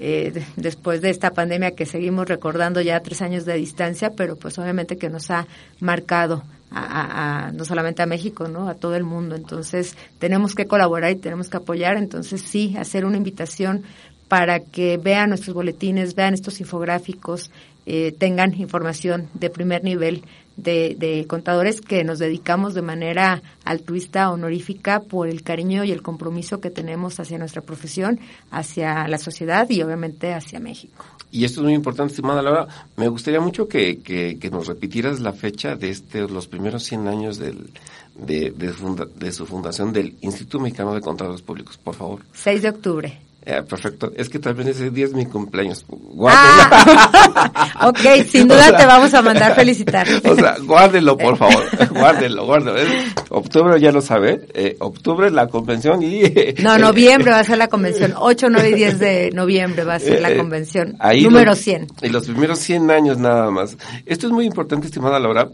[0.00, 4.56] Eh, después de esta pandemia que seguimos recordando ya tres años de distancia, pero pues
[4.58, 5.48] obviamente que nos ha
[5.80, 8.68] marcado a, a, no solamente a México, ¿no?
[8.68, 9.34] A todo el mundo.
[9.34, 11.96] Entonces, tenemos que colaborar y tenemos que apoyar.
[11.96, 13.84] Entonces, sí, hacer una invitación
[14.28, 17.50] para que vean nuestros boletines, vean estos infográficos,
[17.86, 20.22] eh, tengan información de primer nivel
[20.56, 26.02] de, de, contadores que nos dedicamos de manera altruista, honorífica, por el cariño y el
[26.02, 31.06] compromiso que tenemos hacia nuestra profesión, hacia la sociedad y obviamente hacia México.
[31.30, 32.66] Y esto es muy importante, estimada Laura.
[32.96, 37.38] Me gustaría mucho que, que, nos repitieras la fecha de este, los primeros 100 años
[37.38, 37.70] del,
[38.16, 42.22] de, su fundación del Instituto Mexicano de Contadores Públicos, por favor.
[42.32, 43.27] 6 de octubre.
[43.48, 44.12] Yeah, perfecto.
[44.14, 45.82] Es que también ese día es mi cumpleaños.
[45.88, 46.68] Guárdela.
[46.70, 50.06] Ah, ok, sin duda te vamos a mandar felicitar.
[50.06, 51.64] o sea, guárdelo, por favor.
[51.88, 52.76] guárdelo, guárdelo.
[52.76, 54.46] Es, octubre ya lo sabe.
[54.52, 56.24] Eh, octubre la convención y...
[56.62, 58.12] no, noviembre va a ser la convención.
[58.18, 60.96] 8, 9 y 10 de noviembre va a ser la convención.
[60.98, 61.86] Ahí número 100.
[62.02, 63.78] En los primeros 100 años nada más.
[64.04, 65.48] Esto es muy importante, estimada Laura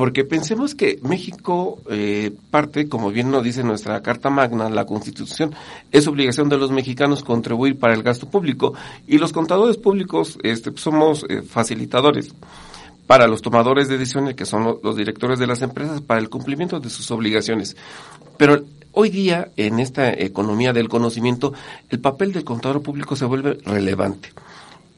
[0.00, 5.54] porque pensemos que México eh, parte, como bien nos dice nuestra Carta Magna, la Constitución,
[5.92, 8.72] es obligación de los mexicanos contribuir para el gasto público
[9.06, 12.34] y los contadores públicos este, somos eh, facilitadores
[13.06, 16.80] para los tomadores de decisiones, que son los directores de las empresas, para el cumplimiento
[16.80, 17.76] de sus obligaciones.
[18.38, 21.52] Pero hoy día, en esta economía del conocimiento,
[21.90, 24.30] el papel del contador público se vuelve relevante.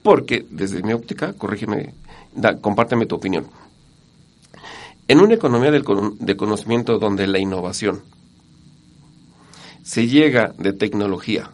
[0.04, 1.92] Porque, desde mi óptica, corrígeme,
[2.36, 3.46] da, compárteme tu opinión
[5.08, 5.84] en una economía del,
[6.18, 8.02] de conocimiento donde la innovación
[9.82, 11.50] se llega de tecnología,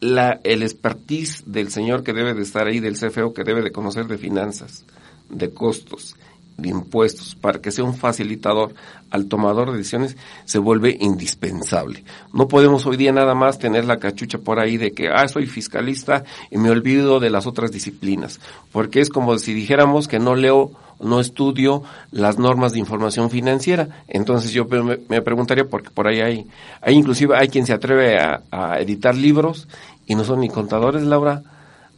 [0.00, 3.72] la, el expertise del señor que debe de estar ahí, del CFO que debe de
[3.72, 4.84] conocer de finanzas,
[5.30, 6.16] de costos,
[6.56, 8.74] de impuestos, para que sea un facilitador
[9.10, 12.04] al tomador de decisiones, se vuelve indispensable.
[12.32, 15.46] No podemos hoy día nada más tener la cachucha por ahí de que, ah, soy
[15.46, 18.40] fiscalista y me olvido de las otras disciplinas,
[18.72, 23.88] porque es como si dijéramos que no leo no estudio las normas de información financiera.
[24.08, 26.46] Entonces yo me, preguntaría, porque por ahí hay,
[26.80, 29.68] hay inclusive hay quien se atreve a, a, editar libros
[30.06, 31.42] y no son ni contadores, Laura,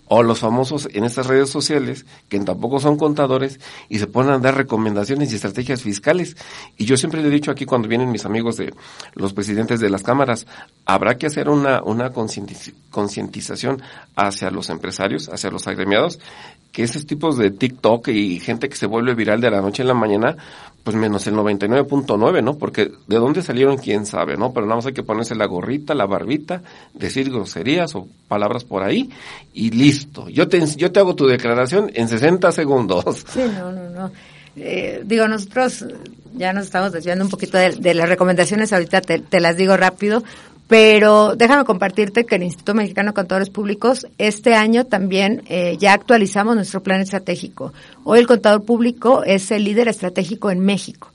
[0.08, 4.38] o los famosos en estas redes sociales, que tampoco son contadores, y se ponen a
[4.38, 6.36] dar recomendaciones y estrategias fiscales.
[6.76, 8.72] Y yo siempre le he dicho aquí cuando vienen mis amigos de
[9.14, 10.46] los presidentes de las cámaras,
[10.84, 13.82] habrá que hacer una, una concientización
[14.14, 16.18] hacia los empresarios, hacia los agremiados,
[16.76, 19.88] que esos tipos de TikTok y gente que se vuelve viral de la noche en
[19.88, 20.36] la mañana,
[20.84, 22.58] pues menos el 99.9, ¿no?
[22.58, 24.52] Porque de dónde salieron quién sabe, ¿no?
[24.52, 26.60] Pero nada más hay que ponerse la gorrita, la barbita,
[26.92, 29.08] decir groserías o palabras por ahí
[29.54, 30.28] y listo.
[30.28, 33.24] Yo te, yo te hago tu declaración en 60 segundos.
[33.26, 34.12] Sí, no, no, no.
[34.54, 35.86] Eh, digo, nosotros
[36.34, 39.78] ya nos estamos desviando un poquito de, de las recomendaciones, ahorita te, te, las digo
[39.78, 40.22] rápido,
[40.68, 45.92] pero déjame compartirte que el Instituto Mexicano de Contadores Públicos este año también eh, ya
[45.92, 47.72] actualizamos nuestro plan estratégico.
[48.04, 51.12] Hoy el contador público es el líder estratégico en México.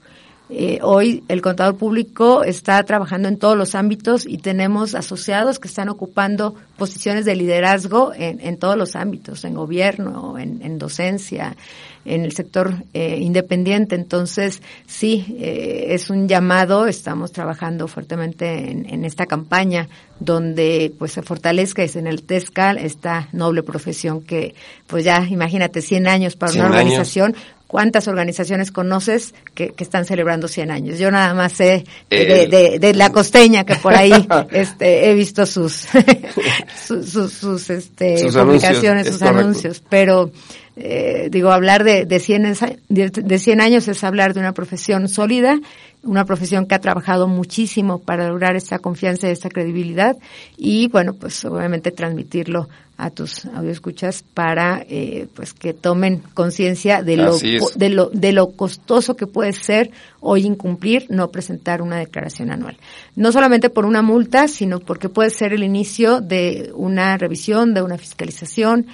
[0.54, 5.70] Eh, hoy el contador público está trabajando en todos los ámbitos y tenemos asociados que
[5.70, 11.56] están ocupando posiciones de liderazgo en, en todos los ámbitos, en gobierno, en, en docencia,
[12.04, 13.96] en el sector eh, independiente.
[13.96, 19.88] Entonces, sí, eh, es un llamado, estamos trabajando fuertemente en, en, esta campaña
[20.20, 24.54] donde pues se fortalezca en el TESCAL esta noble profesión que
[24.88, 27.42] pues ya imagínate 100 años para una organización años.
[27.72, 31.00] ¿Cuántas organizaciones conoces que, que, están celebrando 100 años?
[31.00, 34.12] Yo nada más sé de, de, de la costeña que por ahí
[34.52, 35.88] este, he visto sus,
[36.86, 40.32] sus, sus, sus, este, sus publicaciones, anuncios, sus anuncios, pero
[40.76, 42.58] eh, digo, hablar de, de, 100,
[42.90, 45.58] de 100 años es hablar de una profesión sólida,
[46.04, 50.18] una profesión que ha trabajado muchísimo para lograr esta confianza y esta credibilidad
[50.58, 52.68] y, bueno, pues obviamente transmitirlo
[53.02, 58.52] a tus escuchas para eh, pues que tomen conciencia de lo, de lo de lo
[58.52, 62.78] costoso que puede ser hoy incumplir no presentar una declaración anual.
[63.16, 67.82] No solamente por una multa sino porque puede ser el inicio de una revisión de
[67.82, 68.86] una fiscalización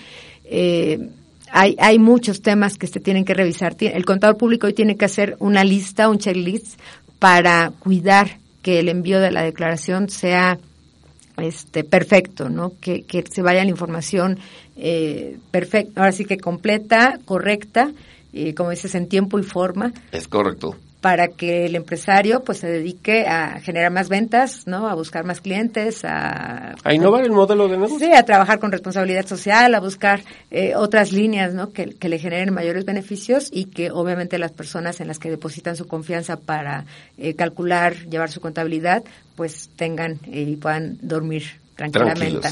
[0.45, 1.09] eh,
[1.51, 3.75] hay, hay muchos temas que se tienen que revisar.
[3.79, 6.79] El contador público hoy tiene que hacer una lista, un checklist,
[7.19, 10.59] para cuidar que el envío de la declaración sea
[11.37, 12.73] este perfecto, ¿no?
[12.81, 14.39] Que, que se vaya la información
[14.75, 17.91] eh, perfecta, ahora sí que completa, correcta,
[18.33, 19.93] y como dices, en tiempo y forma.
[20.11, 24.87] Es correcto para que el empresario pues se dedique a generar más ventas, ¿no?
[24.87, 26.75] A buscar más clientes, a...
[26.83, 27.99] A innovar el modelo de negocio.
[27.99, 31.71] Sí, a trabajar con responsabilidad social, a buscar eh, otras líneas, ¿no?
[31.71, 35.75] Que, que, le generen mayores beneficios y que obviamente las personas en las que depositan
[35.75, 36.85] su confianza para
[37.17, 39.03] eh, calcular, llevar su contabilidad,
[39.35, 41.43] pues tengan eh, y puedan dormir
[41.77, 42.49] tranquilamente.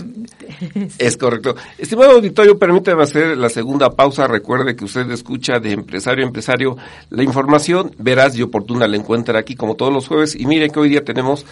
[0.97, 1.55] Es correcto.
[1.77, 4.27] Estimado auditorio, permítame hacer la segunda pausa.
[4.27, 6.77] Recuerde que usted escucha de empresario a empresario.
[7.09, 10.35] La información veraz y oportuna la encuentra aquí como todos los jueves.
[10.35, 11.45] Y mire que hoy día tenemos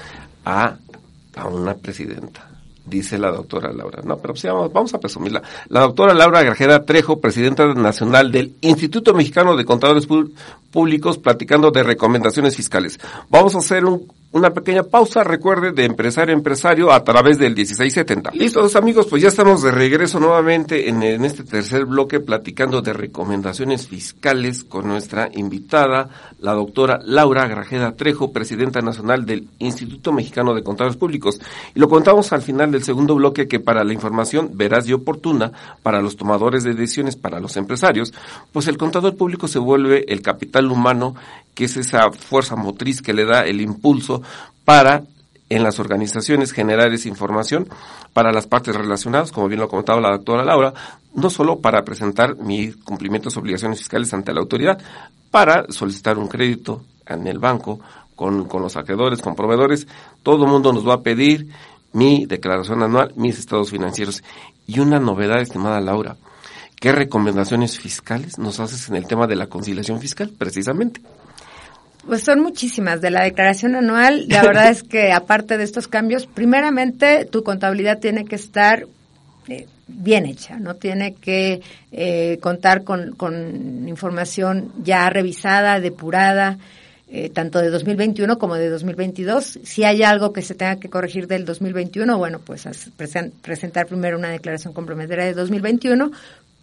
[0.46, 0.78] a,
[1.36, 2.48] a una presidenta
[2.86, 4.02] dice la doctora Laura.
[4.04, 5.42] No, pero pues vamos, vamos a presumirla.
[5.70, 10.06] La doctora Laura Grajera Trejo, presidenta nacional del Instituto Mexicano de Contadores
[10.72, 13.00] Públicos, platicando de recomendaciones fiscales.
[13.30, 17.54] Vamos a hacer un, una pequeña pausa, recuerde, de empresario a empresario a través del
[17.54, 18.32] 1670.
[18.34, 22.94] Listos amigos, pues ya estamos de regreso nuevamente en, en, este tercer bloque platicando de
[22.94, 26.10] recomendaciones fiscales con nuestra invitada,
[26.40, 31.40] la doctora Laura Grajeda Trejo, presidenta nacional del Instituto Mexicano de Contadores Públicos.
[31.76, 35.52] Y lo contamos al final del segundo bloque que para la información veraz y oportuna
[35.84, 38.12] para los tomadores de decisiones, para los empresarios,
[38.52, 41.14] pues el contador público se vuelve el capital humano
[41.54, 44.23] que es esa fuerza motriz que le da el impulso
[44.66, 45.04] para
[45.50, 47.68] en las organizaciones generar esa información
[48.14, 50.74] para las partes relacionadas, como bien lo comentaba la doctora Laura,
[51.14, 54.80] no solo para presentar mis cumplimientos obligaciones fiscales ante la autoridad,
[55.32, 57.80] para solicitar un crédito en el banco,
[58.16, 59.88] con, con los acreedores, con proveedores,
[60.22, 61.48] todo el mundo nos va a pedir
[61.92, 64.24] mi declaración anual, mis estados financieros.
[64.68, 66.16] Y una novedad, estimada Laura,
[66.80, 71.02] ¿qué recomendaciones fiscales nos haces en el tema de la conciliación fiscal, precisamente?
[72.06, 73.02] Pues son muchísimas.
[73.02, 78.00] De la declaración anual, la verdad es que aparte de estos cambios, primeramente tu contabilidad
[78.00, 78.86] tiene que estar
[79.48, 86.58] eh, bien hecha, no tiene que eh, contar con, con, información ya revisada, depurada,
[87.10, 89.60] eh, tanto de 2021 como de 2022.
[89.64, 92.66] Si hay algo que se tenga que corregir del 2021, bueno, pues
[93.42, 96.12] presentar primero una declaración complementaria de 2021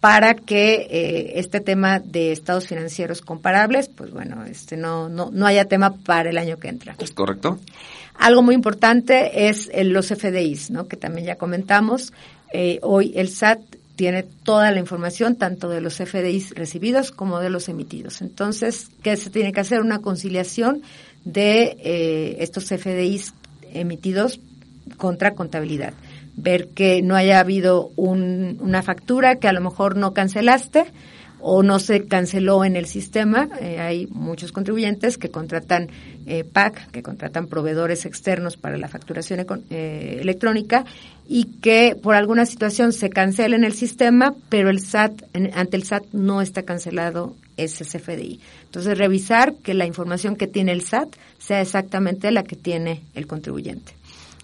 [0.01, 5.45] para que eh, este tema de estados financieros comparables, pues bueno, este no, no, no
[5.45, 6.95] haya tema para el año que entra.
[6.97, 7.59] ¿Es correcto?
[8.15, 10.87] Algo muy importante es los FDIs, ¿no?
[10.87, 12.13] que también ya comentamos.
[12.51, 13.61] Eh, hoy el SAT
[13.95, 18.23] tiene toda la información, tanto de los FDIs recibidos como de los emitidos.
[18.23, 19.81] Entonces, ¿qué se tiene que hacer?
[19.81, 20.81] Una conciliación
[21.25, 23.35] de eh, estos FDIs
[23.71, 24.39] emitidos
[24.97, 25.93] contra contabilidad
[26.35, 30.85] ver que no haya habido un, una factura que a lo mejor no cancelaste
[31.41, 33.49] o no se canceló en el sistema.
[33.59, 35.89] Eh, hay muchos contribuyentes que contratan
[36.27, 40.85] eh, PAC, que contratan proveedores externos para la facturación eh, electrónica
[41.27, 45.23] y que por alguna situación se cancela en el sistema, pero el SAT,
[45.53, 48.39] ante el SAT no está cancelado ese CFDI.
[48.65, 51.09] Entonces, revisar que la información que tiene el SAT
[51.39, 54.00] sea exactamente la que tiene el contribuyente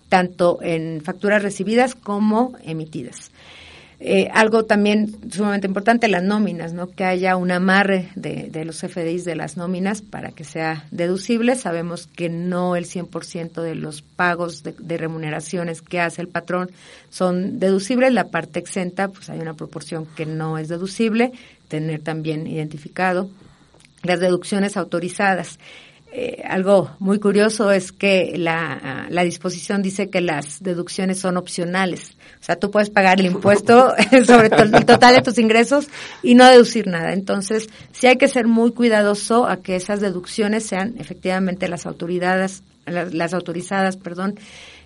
[0.09, 3.31] tanto en facturas recibidas como emitidas.
[3.99, 6.91] Eh, algo también sumamente importante, las nóminas, ¿no?
[6.91, 11.55] Que haya un amarre de, los FDIs de las nóminas para que sea deducible.
[11.55, 16.69] Sabemos que no el 100% de los pagos de, remuneraciones que hace el patrón
[17.09, 18.13] son deducibles.
[18.13, 21.31] La parte exenta, pues hay una proporción que no es deducible.
[21.67, 23.31] Tener también identificado
[24.03, 25.57] las deducciones autorizadas.
[26.09, 32.15] Eh, algo muy curioso es que la, la, disposición dice que las deducciones son opcionales.
[32.39, 33.93] O sea, tú puedes pagar el impuesto
[34.25, 35.89] sobre el total de tus ingresos
[36.23, 37.13] y no deducir nada.
[37.13, 42.63] Entonces, sí hay que ser muy cuidadoso a que esas deducciones sean efectivamente las autoridades,
[42.85, 44.39] las, las autorizadas, perdón,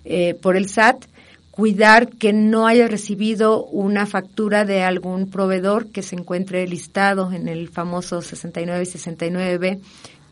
[0.04, 1.04] eh, por el SAT
[1.52, 7.46] cuidar que no haya recibido una factura de algún proveedor que se encuentre listado en
[7.46, 9.80] el famoso 69 y 69B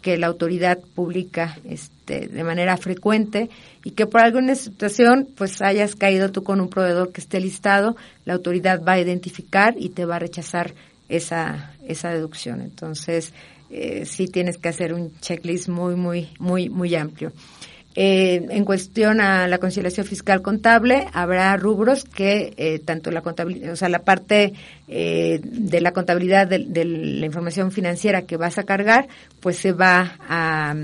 [0.03, 3.51] que la autoridad publica este, de manera frecuente
[3.84, 7.96] y que por alguna situación pues hayas caído tú con un proveedor que esté listado,
[8.24, 10.72] la autoridad va a identificar y te va a rechazar
[11.09, 12.61] esa, esa deducción.
[12.61, 13.32] Entonces,
[13.70, 17.32] eh, sí tienes que hacer un checklist muy, muy, muy, muy amplio.
[17.97, 23.72] Eh, en cuestión a la conciliación fiscal contable, habrá rubros que eh, tanto la contabilidad,
[23.72, 24.53] o sea, la parte
[24.86, 29.09] eh, de la contabilidad de, la información financiera que vas a cargar,
[29.41, 30.76] pues se va a,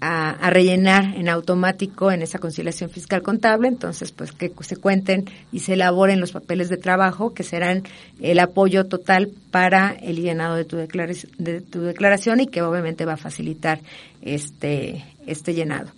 [0.00, 3.68] a, rellenar en automático en esa conciliación fiscal contable.
[3.68, 7.84] Entonces, pues que se cuenten y se elaboren los papeles de trabajo que serán
[8.20, 13.12] el apoyo total para el llenado de tu, de tu declaración y que obviamente va
[13.12, 13.80] a facilitar
[14.22, 15.92] este, este llenado.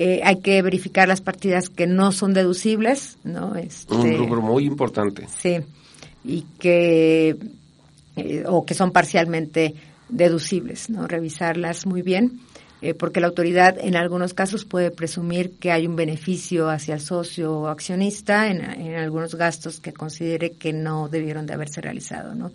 [0.00, 3.56] Eh, hay que verificar las partidas que no son deducibles, ¿no?
[3.56, 5.26] Este, Un rubro muy importante.
[5.26, 5.56] Sí,
[6.22, 7.36] y que,
[8.14, 9.74] eh, o que son parcialmente
[10.08, 11.08] deducibles, ¿no?
[11.08, 12.38] Revisarlas muy bien,
[12.80, 17.00] eh, porque la autoridad en algunos casos puede presumir que hay un beneficio hacia el
[17.00, 22.36] socio o accionista en, en algunos gastos que considere que no debieron de haberse realizado,
[22.36, 22.52] ¿no?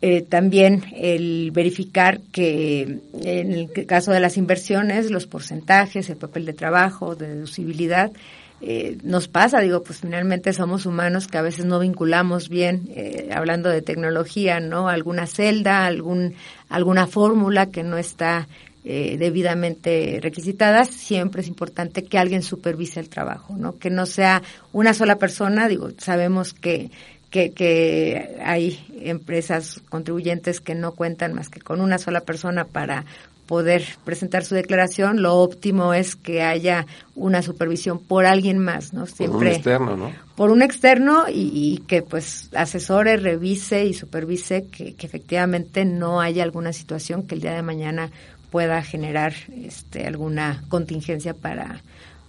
[0.00, 6.46] Eh, también el verificar que en el caso de las inversiones, los porcentajes, el papel
[6.46, 8.12] de trabajo, de deducibilidad,
[8.60, 13.30] eh, nos pasa, digo, pues finalmente somos humanos que a veces no vinculamos bien, eh,
[13.32, 14.88] hablando de tecnología, ¿no?
[14.88, 16.34] Alguna celda, algún,
[16.68, 18.46] alguna fórmula que no está
[18.84, 23.76] debidamente requisitada, siempre es importante que alguien supervise el trabajo, ¿no?
[23.76, 24.42] Que no sea
[24.72, 26.90] una sola persona, digo, sabemos que
[27.30, 33.04] que, que hay empresas contribuyentes que no cuentan más que con una sola persona para
[33.48, 39.06] poder presentar su declaración, lo óptimo es que haya una supervisión por alguien más, ¿no?
[39.06, 40.12] Siempre, por un externo, ¿no?
[40.36, 46.42] Por un externo y, que pues asesore, revise y supervise que, que, efectivamente no haya
[46.42, 48.10] alguna situación que el día de mañana
[48.50, 49.32] pueda generar
[49.64, 51.80] este, alguna contingencia para,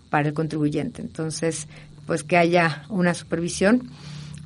[0.10, 1.02] para el contribuyente.
[1.02, 1.68] Entonces,
[2.08, 3.90] pues que haya una supervisión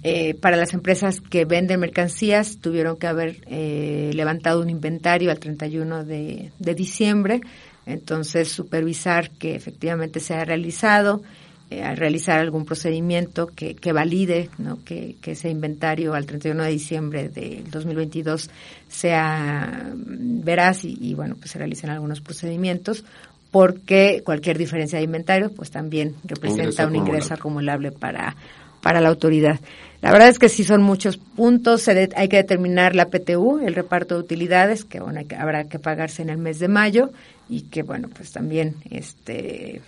[0.06, 5.40] eh, para las empresas que venden mercancías tuvieron que haber eh, levantado un inventario al
[5.40, 7.40] 31 de, de, diciembre,
[7.86, 11.24] entonces supervisar que efectivamente se ha realizado,
[11.70, 14.84] eh, realizar algún procedimiento que, que valide ¿no?
[14.84, 18.50] que, que, ese inventario al 31 de diciembre del 2022
[18.90, 23.06] sea veraz y, y bueno, pues se realicen algunos procedimientos
[23.52, 28.36] porque cualquier diferencia de inventario pues también representa un ingreso acumulable para,
[28.84, 29.60] para la autoridad.
[30.02, 31.88] La verdad es que sí son muchos puntos.
[31.88, 36.30] hay que determinar la PTU, el reparto de utilidades, que, bueno, habrá que pagarse en
[36.30, 37.10] el mes de mayo
[37.48, 39.82] y que, bueno, pues también este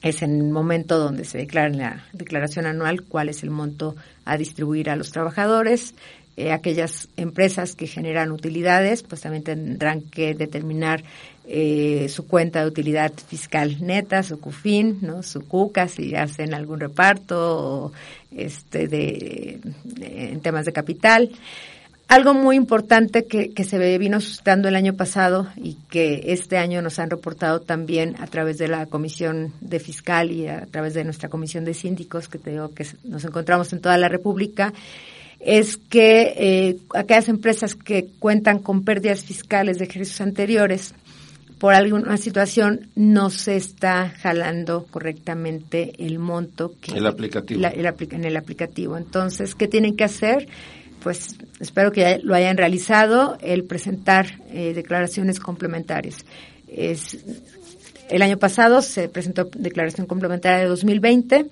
[0.00, 3.96] es en el momento donde se declara en la declaración anual cuál es el monto
[4.24, 5.94] a distribuir a los trabajadores.
[6.36, 11.04] Eh, aquellas empresas que generan utilidades, pues también tendrán que determinar
[11.46, 15.22] eh, su cuenta de utilidad fiscal neta, su CUFIN, ¿no?
[15.22, 17.92] su CUCA, si hacen algún reparto o
[18.34, 19.60] este de,
[20.00, 21.30] en temas de capital.
[22.08, 26.98] Algo muy importante que, se vino suscitando el año pasado y que este año nos
[26.98, 31.28] han reportado también a través de la Comisión de Fiscal y a través de nuestra
[31.28, 34.72] Comisión de Síndicos, que te digo que nos encontramos en toda la República,
[35.40, 40.94] es que eh, aquellas empresas que cuentan con pérdidas fiscales de ejercicios anteriores
[41.64, 48.36] por alguna situación no se está jalando correctamente el monto que el aplicativo en el
[48.36, 48.98] aplicativo.
[48.98, 50.46] Entonces, ¿qué tienen que hacer?
[51.02, 56.26] Pues espero que lo hayan realizado, el presentar eh, declaraciones complementarias.
[56.68, 57.16] Es,
[58.10, 61.46] el año pasado se presentó declaración complementaria de 2020.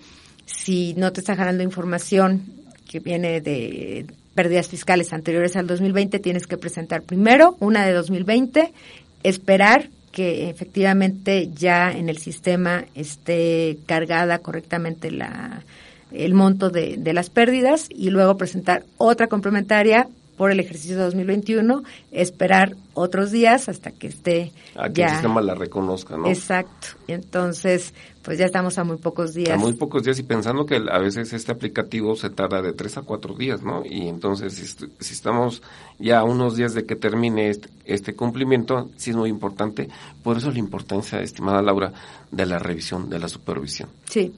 [0.44, 2.42] Si no te está jalando información
[2.86, 4.04] que viene de
[4.34, 8.74] pérdidas fiscales anteriores al 2020, tienes que presentar primero una de 2020,
[9.22, 15.64] esperar que efectivamente ya en el sistema esté cargada correctamente la,
[16.12, 21.04] el monto de, de las pérdidas y luego presentar otra complementaria por el ejercicio de
[21.04, 26.26] 2021, esperar otros días hasta que esté a que el sistema la reconozca, ¿no?
[26.26, 26.88] Exacto.
[27.06, 29.50] Entonces, pues ya estamos a muy pocos días.
[29.50, 32.96] A muy pocos días y pensando que a veces este aplicativo se tarda de tres
[32.96, 33.82] a cuatro días, ¿no?
[33.84, 35.62] Y entonces, si, estamos
[35.98, 39.88] ya a unos días de que termine este, este cumplimiento, sí es muy importante.
[40.22, 41.92] Por eso la importancia, estimada Laura,
[42.30, 43.88] de la revisión, de la supervisión.
[44.08, 44.32] Sí,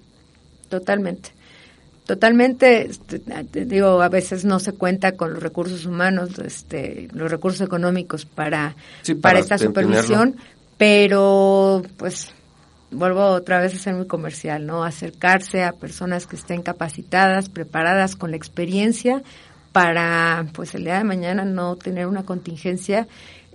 [0.68, 1.30] totalmente.
[2.06, 7.62] Totalmente, este, digo, a veces no se cuenta con los recursos humanos, este, los recursos
[7.62, 8.76] económicos para,
[9.22, 10.36] para, esta supervisión,
[10.76, 12.30] pero pues
[12.90, 14.84] vuelvo otra vez a ser muy comercial, ¿no?
[14.84, 19.22] Acercarse a personas que estén capacitadas, preparadas con la experiencia
[19.72, 23.08] para, pues el día de mañana no tener una contingencia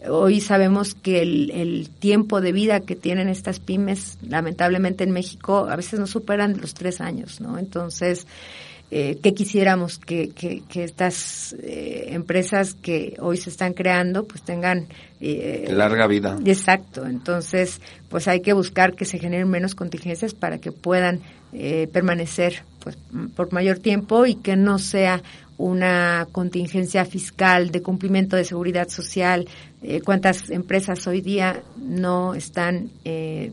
[0.07, 5.75] Hoy sabemos que el, tiempo de vida que tienen estas pymes, lamentablemente en México, a
[5.75, 7.57] veces no superan los tres años, ¿no?
[7.57, 8.25] Entonces,
[8.91, 14.87] eh, que quisiéramos que, que, estas eh, empresas que hoy se están creando pues tengan
[15.21, 16.37] eh, larga vida.
[16.45, 21.21] Exacto, entonces pues hay que buscar que se generen menos contingencias para que puedan
[21.51, 22.95] eh, permanecer pues
[23.35, 25.21] por mayor tiempo y que no sea
[25.57, 29.47] una contingencia fiscal de cumplimiento de seguridad social.
[29.81, 33.51] Eh, ¿Cuántas empresas hoy día no están eh,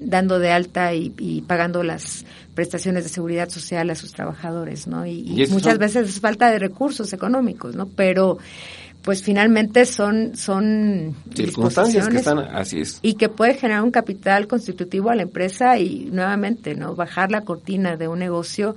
[0.00, 2.24] dando de alta y, pagando las
[2.54, 5.06] prestaciones de seguridad social a sus trabajadores, ¿no?
[5.06, 7.86] Y, muchas veces es falta de recursos económicos, ¿no?
[7.86, 8.38] Pero
[9.02, 14.46] pues finalmente son son circunstancias que están así es y que puede generar un capital
[14.46, 18.76] constitutivo a la empresa y nuevamente no bajar la cortina de un negocio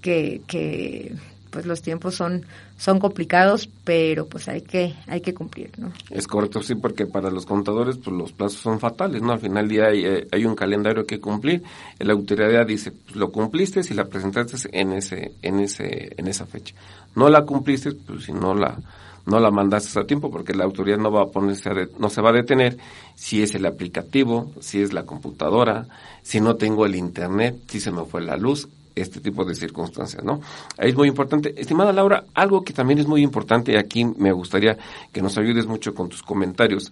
[0.00, 1.12] que, que
[1.56, 2.44] pues los tiempos son
[2.76, 5.90] son complicados, pero pues hay que hay que cumplir, ¿no?
[6.10, 9.32] Es correcto, sí, porque para los contadores pues los plazos son fatales, ¿no?
[9.32, 11.62] Al final día hay, eh, hay un calendario que cumplir,
[11.98, 16.44] la autoridad dice, pues, lo cumpliste si la presentaste en ese en ese en esa
[16.44, 16.74] fecha.
[17.14, 18.76] No la cumpliste, pues si no la
[19.24, 22.28] no la mandaste a tiempo porque la autoridad no va a ponerse no se va
[22.28, 22.76] a detener
[23.14, 25.86] si es el aplicativo, si es la computadora,
[26.22, 30.24] si no tengo el internet, si se me fue la luz, este tipo de circunstancias,
[30.24, 30.40] ¿no?
[30.78, 31.54] Ahí es muy importante.
[31.56, 34.78] Estimada Laura, algo que también es muy importante y aquí me gustaría
[35.12, 36.90] que nos ayudes mucho con tus comentarios.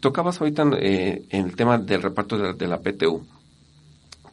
[0.00, 3.24] Tocabas ahorita eh, en el tema del reparto de la, PTU,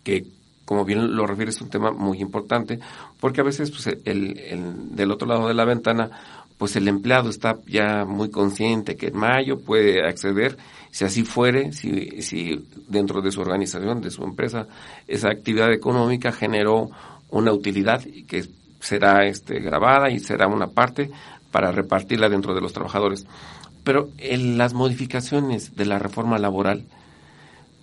[0.03, 0.25] que
[0.65, 2.79] como bien lo refieres es un tema muy importante,
[3.19, 6.09] porque a veces pues, el, el, del otro lado de la ventana,
[6.57, 10.57] pues el empleado está ya muy consciente que en mayo puede acceder
[10.93, 14.67] si así fuere, si, si dentro de su organización, de su empresa,
[15.07, 16.91] esa actividad económica generó
[17.31, 18.45] una utilidad que
[18.79, 21.09] será este, grabada y será una parte
[21.51, 23.25] para repartirla dentro de los trabajadores.
[23.83, 26.85] Pero en las modificaciones de la reforma laboral,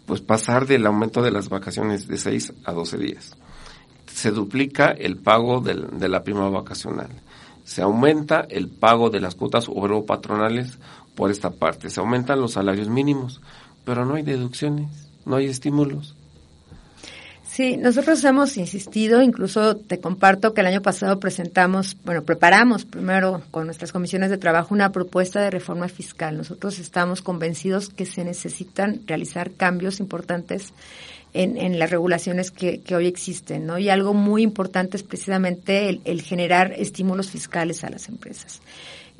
[0.06, 3.36] pues pasar del aumento de las vacaciones de 6 a 12 días.
[4.06, 7.10] Se duplica el pago de la prima vacacional.
[7.70, 10.76] Se aumenta el pago de las cuotas obrero patronales
[11.14, 11.88] por esta parte.
[11.88, 13.40] Se aumentan los salarios mínimos,
[13.84, 14.88] pero no hay deducciones,
[15.24, 16.16] no hay estímulos.
[17.44, 23.40] Sí, nosotros hemos insistido, incluso te comparto que el año pasado presentamos, bueno, preparamos primero
[23.52, 26.38] con nuestras comisiones de trabajo una propuesta de reforma fiscal.
[26.38, 30.72] Nosotros estamos convencidos que se necesitan realizar cambios importantes
[31.32, 33.78] en, las regulaciones que, hoy existen, ¿no?
[33.78, 38.60] Y algo muy importante es precisamente el, el generar estímulos fiscales a las empresas.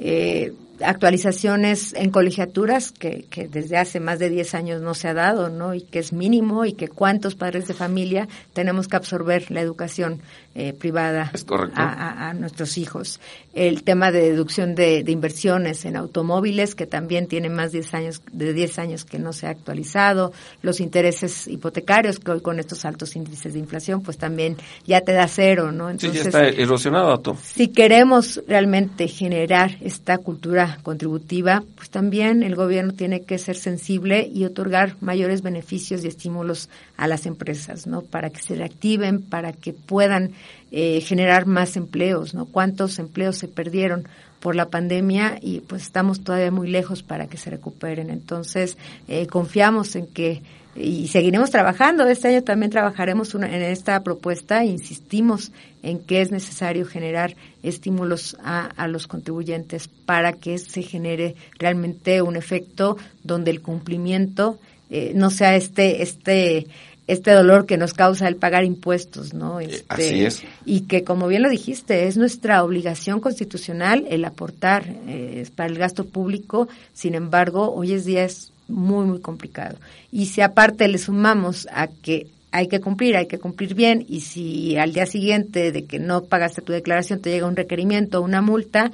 [0.03, 5.15] Eh, actualizaciones en colegiaturas que, que, desde hace más de 10 años no se ha
[5.15, 5.75] dado, ¿no?
[5.75, 10.23] Y que es mínimo y que cuántos padres de familia tenemos que absorber la educación
[10.55, 11.31] eh, privada
[11.77, 13.21] a, nuestros hijos.
[13.55, 18.23] El tema de deducción de, inversiones en automóviles, que también tiene más de 10 años,
[18.33, 20.33] de 10 años que no se ha actualizado.
[20.63, 25.13] Los intereses hipotecarios, que hoy con estos altos índices de inflación, pues también ya te
[25.13, 25.89] da cero, ¿no?
[25.89, 32.57] Entonces, sí, ya está erosionado, Si queremos realmente generar esta cultura contributiva, pues también el
[32.57, 36.69] gobierno tiene que ser sensible y otorgar mayores beneficios y estímulos
[37.01, 38.03] a las empresas, ¿no?
[38.03, 40.33] Para que se reactiven, para que puedan
[40.71, 42.45] eh, generar más empleos, ¿no?
[42.45, 44.07] ¿Cuántos empleos se perdieron
[44.39, 48.11] por la pandemia y pues estamos todavía muy lejos para que se recuperen?
[48.11, 48.77] Entonces,
[49.09, 50.43] eh, confiamos en que
[50.77, 52.07] y seguiremos trabajando.
[52.07, 54.65] Este año también trabajaremos en esta propuesta.
[54.65, 61.35] Insistimos en que es necesario generar estímulos a, a, los contribuyentes para que se genere
[61.59, 64.61] realmente un efecto donde el cumplimiento
[64.93, 66.67] eh, no sea este este
[67.13, 69.59] este dolor que nos causa el pagar impuestos, ¿no?
[69.61, 70.43] Este, Así es.
[70.65, 75.79] Y que, como bien lo dijiste, es nuestra obligación constitucional el aportar eh, para el
[75.79, 76.69] gasto público.
[76.93, 79.77] Sin embargo, hoy es día es muy, muy complicado.
[80.13, 84.21] Y si aparte le sumamos a que hay que cumplir, hay que cumplir bien, y
[84.21, 88.43] si al día siguiente de que no pagaste tu declaración te llega un requerimiento, una
[88.43, 88.91] multa,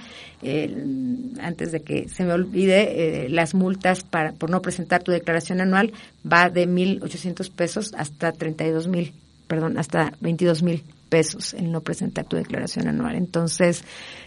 [1.40, 5.60] antes de que se me olvide, eh, las multas para, por no presentar tu declaración
[5.60, 5.92] anual
[6.30, 9.12] va de 1.800 pesos hasta 32 mil,
[9.48, 13.16] perdón, hasta 22 mil pesos el no presentar tu declaración anual.
[13.16, 13.82] Entonces,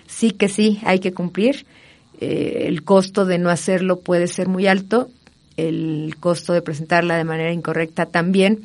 [0.07, 1.65] sí que sí, hay que cumplir.
[2.19, 5.09] Eh, el costo de no hacerlo puede ser muy alto
[5.67, 8.61] el costo de presentarla de manera incorrecta también.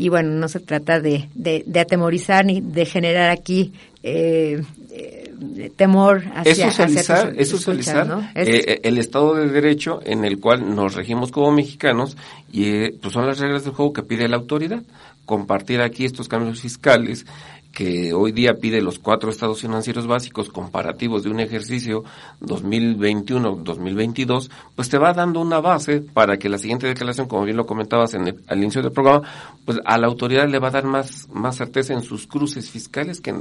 [0.00, 6.22] Y bueno, no se trata de, de, atemorizar ni de generar aquí eh, eh, temor
[6.34, 11.30] hacia, es socializar, es socializar eh, el Estado de Derecho en el cual nos regimos
[11.30, 12.16] como mexicanos
[12.50, 14.82] y pues son las reglas del juego que pide la autoridad.
[15.26, 17.26] Compartir aquí estos cambios fiscales
[17.72, 22.04] que hoy día pide los cuatro estados financieros básicos comparativos de un ejercicio
[22.40, 27.66] 2021-2022, pues te va dando una base para que la siguiente declaración, como bien lo
[27.66, 29.22] comentabas en el, al inicio del programa,
[29.64, 33.20] pues a la autoridad le va a dar más, más certeza en sus cruces fiscales
[33.20, 33.34] que,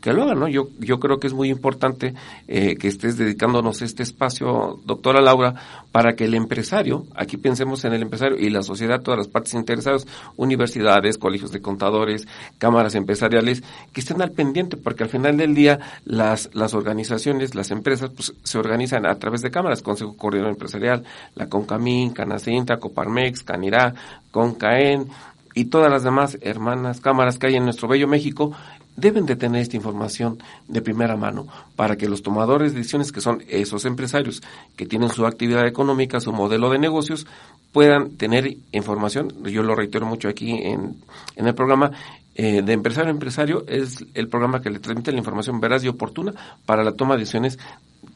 [0.00, 0.48] que lo hagan, ¿no?
[0.48, 2.14] Yo, yo creo que es muy importante
[2.48, 5.54] eh, que estés dedicándonos este espacio, doctora Laura,
[5.96, 9.54] para que el empresario, aquí pensemos en el empresario y la sociedad, todas las partes
[9.54, 12.28] interesadas, universidades, colegios de contadores,
[12.58, 13.62] cámaras empresariales,
[13.94, 18.34] que estén al pendiente, porque al final del día las, las organizaciones, las empresas, pues
[18.42, 21.02] se organizan a través de cámaras, Consejo Coordinador Empresarial,
[21.34, 23.94] la CONCAMIN, Canacinta, Coparmex, Canirá,
[24.32, 25.08] CONCAEN
[25.54, 28.54] y todas las demás hermanas cámaras que hay en nuestro bello México,
[28.96, 30.38] deben de tener esta información
[30.68, 34.42] de primera mano para que los tomadores de decisiones, que son esos empresarios
[34.76, 37.26] que tienen su actividad económica, su modelo de negocios,
[37.72, 39.32] puedan tener información.
[39.44, 40.96] Yo lo reitero mucho aquí en,
[41.36, 41.92] en el programa.
[42.38, 45.88] Eh, de empresario a empresario es el programa que le transmite la información veraz y
[45.88, 46.34] oportuna
[46.66, 47.58] para la toma de decisiones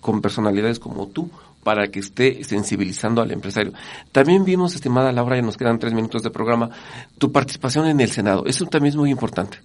[0.01, 1.31] con personalidades como tú
[1.63, 3.73] para que esté sensibilizando al empresario.
[4.13, 6.71] También vimos, estimada Laura, y nos quedan tres minutos de programa,
[7.19, 8.45] tu participación en el Senado.
[8.47, 9.59] Eso también es muy importante.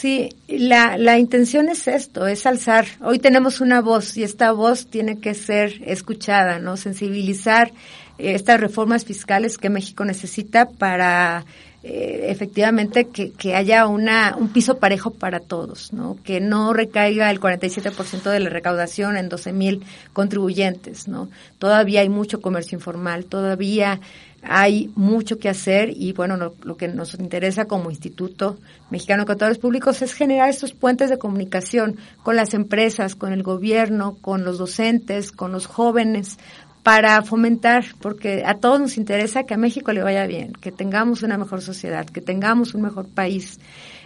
[0.00, 2.86] Sí, la, la intención es esto, es alzar.
[3.02, 6.78] Hoy tenemos una voz y esta voz tiene que ser escuchada, ¿no?
[6.78, 7.70] Sensibilizar
[8.16, 11.44] eh, estas reformas fiscales que México necesita para
[11.82, 16.16] eh, efectivamente que, que, haya una, un piso parejo para todos, ¿no?
[16.24, 19.82] Que no recaiga el 47% de la recaudación en 12 mil
[20.14, 21.28] contribuyentes, ¿no?
[21.58, 24.00] Todavía hay mucho comercio informal, todavía
[24.42, 28.58] hay mucho que hacer y bueno, lo, que nos interesa como Instituto
[28.90, 33.42] Mexicano de Contadores Públicos es generar estos puentes de comunicación con las empresas, con el
[33.42, 36.38] gobierno, con los docentes, con los jóvenes,
[36.82, 41.22] para fomentar, porque a todos nos interesa que a México le vaya bien, que tengamos
[41.22, 43.60] una mejor sociedad, que tengamos un mejor país.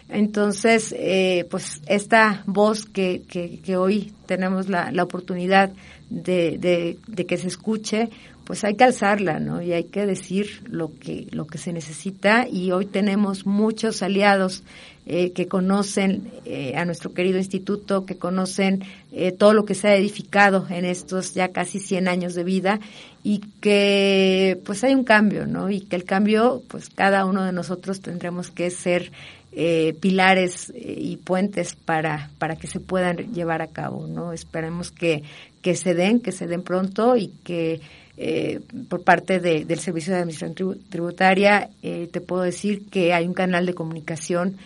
[0.08, 5.72] Entonces, eh, pues esta voz que, que, que hoy tenemos la, la oportunidad
[6.10, 8.10] de, de, de, que se escuche,
[8.44, 9.62] pues hay que alzarla, ¿no?
[9.62, 14.62] Y hay que decir lo que, lo que se necesita y hoy tenemos muchos aliados
[15.06, 18.82] eh, que conocen eh, a nuestro querido instituto, que conocen
[19.12, 22.80] eh, todo lo que se ha edificado en estos ya casi 100 años de vida
[23.22, 25.70] y que pues hay un cambio, ¿no?
[25.70, 29.12] Y que el cambio, pues cada uno de nosotros tendremos que ser
[29.56, 34.32] eh, pilares y puentes para, para que se puedan llevar a cabo, ¿no?
[34.32, 35.22] Esperemos que,
[35.62, 37.80] que se den, que se den pronto y que
[38.16, 43.26] eh, por parte de, del Servicio de Administración Tributaria, eh, te puedo decir que hay
[43.26, 44.56] un canal de comunicación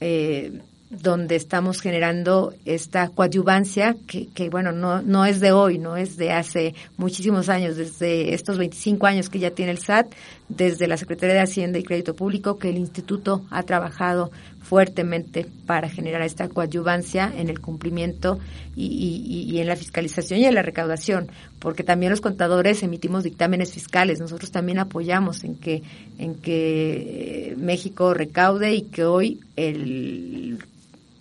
[0.00, 5.96] eh, donde estamos generando esta coadyuvancia que, que, bueno, no, no es de hoy, no
[5.96, 10.12] es de hace muchísimos años, desde estos 25 años que ya tiene el SAT,
[10.48, 14.30] desde la Secretaría de Hacienda y Crédito Público, que el Instituto ha trabajado
[14.64, 18.38] fuertemente para generar esta coadyuvancia en el cumplimiento
[18.74, 21.28] y, y, y, en la fiscalización y en la recaudación,
[21.60, 25.82] porque también los contadores emitimos dictámenes fiscales, nosotros también apoyamos en que
[26.18, 30.43] en que eh, México recaude y que hoy el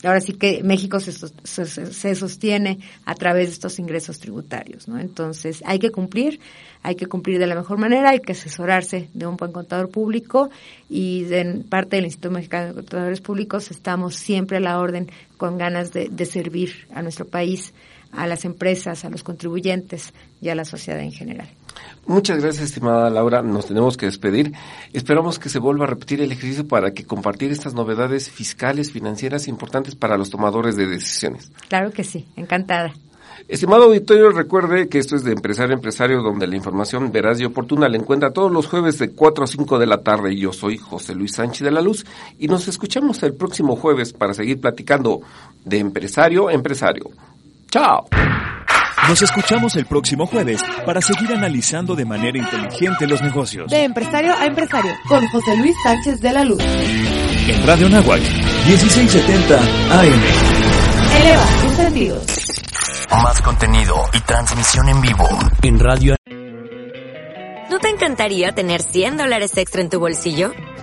[0.03, 4.99] ahora sí que México se, se, sostiene a través de estos ingresos tributarios, ¿no?
[4.99, 6.39] Entonces hay que cumplir,
[6.81, 10.49] hay que cumplir de la mejor manera, hay que asesorarse de un buen contador público
[10.89, 15.57] y de parte del Instituto Mexicano de Contadores Públicos estamos siempre a la orden con
[15.57, 17.73] ganas de servir a nuestro país,
[18.15, 21.49] a las empresas, a los contribuyentes y a la sociedad en general.
[22.05, 23.41] Muchas gracias, estimada Laura.
[23.41, 24.53] Nos tenemos que despedir.
[24.91, 29.47] Esperamos que se vuelva a repetir el ejercicio para que compartir estas novedades fiscales, financieras
[29.47, 31.51] importantes para los tomadores de decisiones.
[31.69, 32.93] Claro que sí, encantada.
[33.47, 37.45] Estimado auditorio, recuerde que esto es de Empresario a Empresario, donde la información veraz y
[37.45, 40.35] oportuna la encuentra todos los jueves de 4 a 5 de la tarde.
[40.37, 42.05] Yo soy José Luis Sánchez de la Luz
[42.39, 45.21] y nos escuchamos el próximo jueves para seguir platicando
[45.65, 47.09] de Empresario a Empresario.
[47.73, 48.05] ¡Chao!
[49.09, 53.71] Nos escuchamos el próximo jueves para seguir analizando de manera inteligente los negocios.
[53.71, 56.63] De empresario a empresario, con José Luis Sánchez de la Luz.
[56.63, 58.21] En Radio Nahuac,
[58.67, 60.21] 1670 AM.
[61.19, 62.25] Eleva tus sentidos.
[63.09, 65.27] Más contenido y transmisión en vivo.
[65.63, 66.15] En Radio.
[67.71, 70.53] ¿No te encantaría tener 100 dólares extra en tu bolsillo?